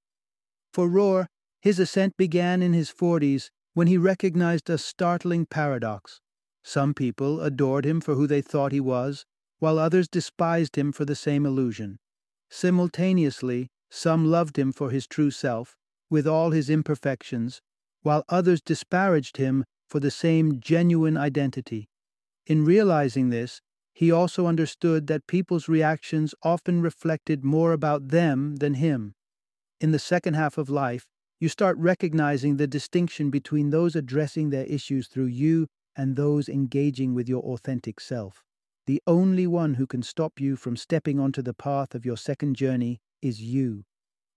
For 0.72 0.88
Rohr, 0.88 1.26
his 1.60 1.78
ascent 1.78 2.16
began 2.16 2.62
in 2.62 2.72
his 2.72 2.90
40s 2.90 3.50
when 3.74 3.86
he 3.86 3.98
recognized 3.98 4.70
a 4.70 4.78
startling 4.78 5.44
paradox. 5.44 6.22
Some 6.64 6.94
people 6.94 7.42
adored 7.42 7.84
him 7.84 8.00
for 8.00 8.14
who 8.14 8.26
they 8.26 8.40
thought 8.40 8.72
he 8.72 8.80
was, 8.80 9.26
while 9.58 9.78
others 9.78 10.08
despised 10.08 10.76
him 10.76 10.90
for 10.90 11.04
the 11.04 11.14
same 11.14 11.44
illusion. 11.44 11.98
Simultaneously, 12.50 13.68
some 13.90 14.26
loved 14.26 14.58
him 14.58 14.72
for 14.72 14.90
his 14.90 15.06
true 15.06 15.30
self, 15.30 15.76
with 16.10 16.26
all 16.26 16.50
his 16.50 16.68
imperfections, 16.68 17.62
while 18.02 18.24
others 18.28 18.60
disparaged 18.60 19.36
him 19.36 19.64
for 19.88 20.00
the 20.00 20.10
same 20.10 20.60
genuine 20.60 21.16
identity. 21.16 21.88
In 22.46 22.64
realizing 22.64 23.30
this, 23.30 23.60
he 23.92 24.10
also 24.10 24.46
understood 24.46 25.06
that 25.06 25.26
people's 25.26 25.68
reactions 25.68 26.34
often 26.42 26.82
reflected 26.82 27.44
more 27.44 27.72
about 27.72 28.08
them 28.08 28.56
than 28.56 28.74
him. 28.74 29.14
In 29.80 29.92
the 29.92 29.98
second 29.98 30.34
half 30.34 30.58
of 30.58 30.68
life, 30.68 31.06
you 31.38 31.48
start 31.48 31.76
recognizing 31.78 32.56
the 32.56 32.66
distinction 32.66 33.30
between 33.30 33.70
those 33.70 33.96
addressing 33.96 34.50
their 34.50 34.66
issues 34.66 35.08
through 35.08 35.26
you 35.26 35.66
and 35.96 36.16
those 36.16 36.48
engaging 36.48 37.14
with 37.14 37.28
your 37.28 37.42
authentic 37.42 38.00
self. 38.00 38.44
The 38.90 39.00
only 39.06 39.46
one 39.46 39.74
who 39.74 39.86
can 39.86 40.02
stop 40.02 40.40
you 40.40 40.56
from 40.56 40.76
stepping 40.76 41.20
onto 41.20 41.42
the 41.42 41.54
path 41.54 41.94
of 41.94 42.04
your 42.04 42.16
second 42.16 42.56
journey 42.56 43.00
is 43.22 43.40
you. 43.40 43.84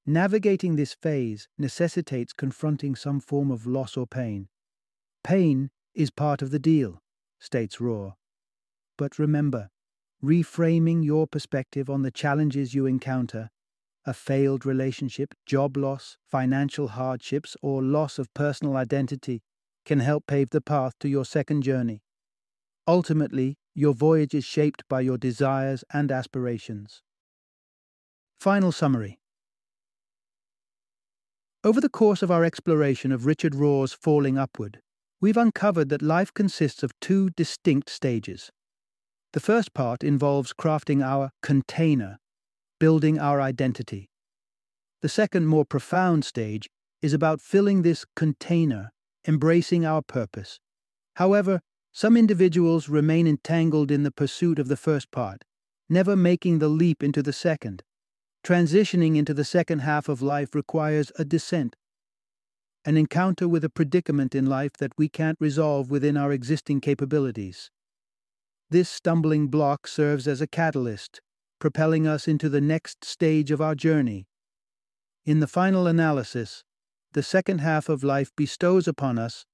Navigating 0.05 0.75
this 0.75 0.93
phase 0.93 1.47
necessitates 1.57 2.33
confronting 2.33 2.93
some 2.93 3.19
form 3.19 3.49
of 3.49 3.65
loss 3.65 3.97
or 3.97 4.05
pain. 4.05 4.49
Pain 5.23 5.71
is 5.95 6.11
part 6.11 6.43
of 6.43 6.51
the 6.51 6.59
deal, 6.59 7.01
states 7.39 7.77
Rohr. 7.77 8.13
But 8.95 9.17
remember, 9.17 9.71
reframing 10.23 11.03
your 11.03 11.25
perspective 11.25 11.89
on 11.89 12.03
the 12.03 12.11
challenges 12.11 12.75
you 12.75 12.85
encounter 12.85 13.49
a 14.05 14.13
failed 14.13 14.67
relationship, 14.67 15.33
job 15.47 15.75
loss, 15.75 16.17
financial 16.27 16.89
hardships, 16.89 17.57
or 17.63 17.81
loss 17.81 18.19
of 18.19 18.31
personal 18.35 18.77
identity 18.77 19.41
can 19.83 19.99
help 19.99 20.27
pave 20.27 20.51
the 20.51 20.61
path 20.61 20.93
to 20.99 21.09
your 21.09 21.25
second 21.25 21.63
journey. 21.63 22.03
Ultimately, 22.87 23.57
your 23.73 23.93
voyage 23.93 24.33
is 24.33 24.45
shaped 24.45 24.83
by 24.87 25.01
your 25.01 25.17
desires 25.17 25.83
and 25.91 26.11
aspirations. 26.11 27.01
Final 28.39 28.71
summary 28.71 29.19
Over 31.63 31.81
the 31.81 31.89
course 31.89 32.21
of 32.21 32.29
our 32.29 32.43
exploration 32.43 33.11
of 33.11 33.25
Richard 33.25 33.55
Rohr's 33.55 33.93
Falling 33.93 34.37
Upward, 34.37 34.81
we've 35.21 35.37
uncovered 35.37 35.89
that 35.89 36.01
life 36.01 36.33
consists 36.33 36.83
of 36.83 36.91
two 36.99 37.29
distinct 37.31 37.89
stages. 37.89 38.51
The 39.31 39.39
first 39.39 39.73
part 39.73 40.03
involves 40.03 40.53
crafting 40.53 41.03
our 41.03 41.31
container, 41.41 42.19
building 42.79 43.17
our 43.17 43.41
identity. 43.41 44.09
The 45.01 45.09
second, 45.09 45.47
more 45.47 45.65
profound 45.65 46.25
stage 46.25 46.69
is 47.01 47.13
about 47.13 47.41
filling 47.41 47.81
this 47.81 48.05
container, 48.15 48.91
embracing 49.27 49.85
our 49.85 50.01
purpose. 50.01 50.59
However, 51.15 51.61
some 51.93 52.17
individuals 52.17 52.89
remain 52.89 53.27
entangled 53.27 53.91
in 53.91 54.01
the 54.01 54.11
pursuit 54.11 54.57
of 54.57 54.67
the 54.67 54.75
first 54.75 55.11
part, 55.11 55.43
never 55.87 56.15
making 56.15 56.57
the 56.57 56.67
leap 56.67 57.03
into 57.03 57.21
the 57.21 57.31
second. 57.31 57.83
Transitioning 58.43 59.15
into 59.15 59.33
the 59.33 59.45
second 59.45 59.79
half 59.79 60.09
of 60.09 60.21
life 60.21 60.53
requires 60.53 61.11
a 61.17 61.23
descent, 61.23 61.75
an 62.83 62.97
encounter 62.97 63.47
with 63.47 63.63
a 63.63 63.69
predicament 63.69 64.35
in 64.35 64.47
life 64.47 64.73
that 64.79 64.91
we 64.97 65.07
can't 65.07 65.37
resolve 65.39 65.89
within 65.89 66.17
our 66.17 66.33
existing 66.33 66.81
capabilities. 66.81 67.69
This 68.69 68.89
stumbling 68.89 69.47
block 69.47 69.87
serves 69.87 70.27
as 70.27 70.41
a 70.41 70.47
catalyst, 70.47 71.21
propelling 71.59 72.07
us 72.07 72.27
into 72.27 72.49
the 72.49 72.59
next 72.59 73.05
stage 73.05 73.51
of 73.51 73.61
our 73.61 73.75
journey. 73.75 74.25
In 75.25 75.39
the 75.39 75.47
final 75.47 75.87
analysis, 75.87 76.63
the 77.13 77.23
second 77.23 77.59
half 77.59 77.87
of 77.87 78.03
life 78.03 78.31
bestows 78.35 78.87
upon 78.87 79.17
us 79.19 79.45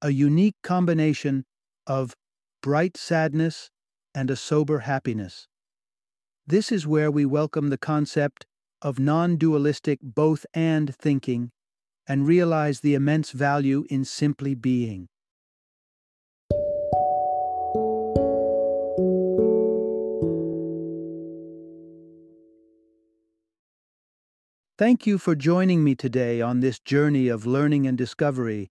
a 0.00 0.10
unique 0.10 0.54
combination 0.62 1.44
of 1.88 2.14
bright 2.62 2.96
sadness 2.96 3.70
and 4.14 4.30
a 4.30 4.36
sober 4.36 4.80
happiness. 4.80 5.48
This 6.46 6.70
is 6.70 6.86
where 6.86 7.10
we 7.10 7.24
welcome 7.24 7.70
the 7.70 7.78
concept 7.78 8.46
of 8.82 9.00
non 9.00 9.36
dualistic 9.36 9.98
both 10.02 10.46
and 10.54 10.94
thinking 10.94 11.50
and 12.06 12.26
realize 12.26 12.80
the 12.80 12.94
immense 12.94 13.32
value 13.32 13.84
in 13.90 14.04
simply 14.04 14.54
being. 14.54 15.08
Thank 24.78 25.08
you 25.08 25.18
for 25.18 25.34
joining 25.34 25.82
me 25.82 25.96
today 25.96 26.40
on 26.40 26.60
this 26.60 26.78
journey 26.78 27.26
of 27.26 27.46
learning 27.46 27.86
and 27.88 27.98
discovery 27.98 28.70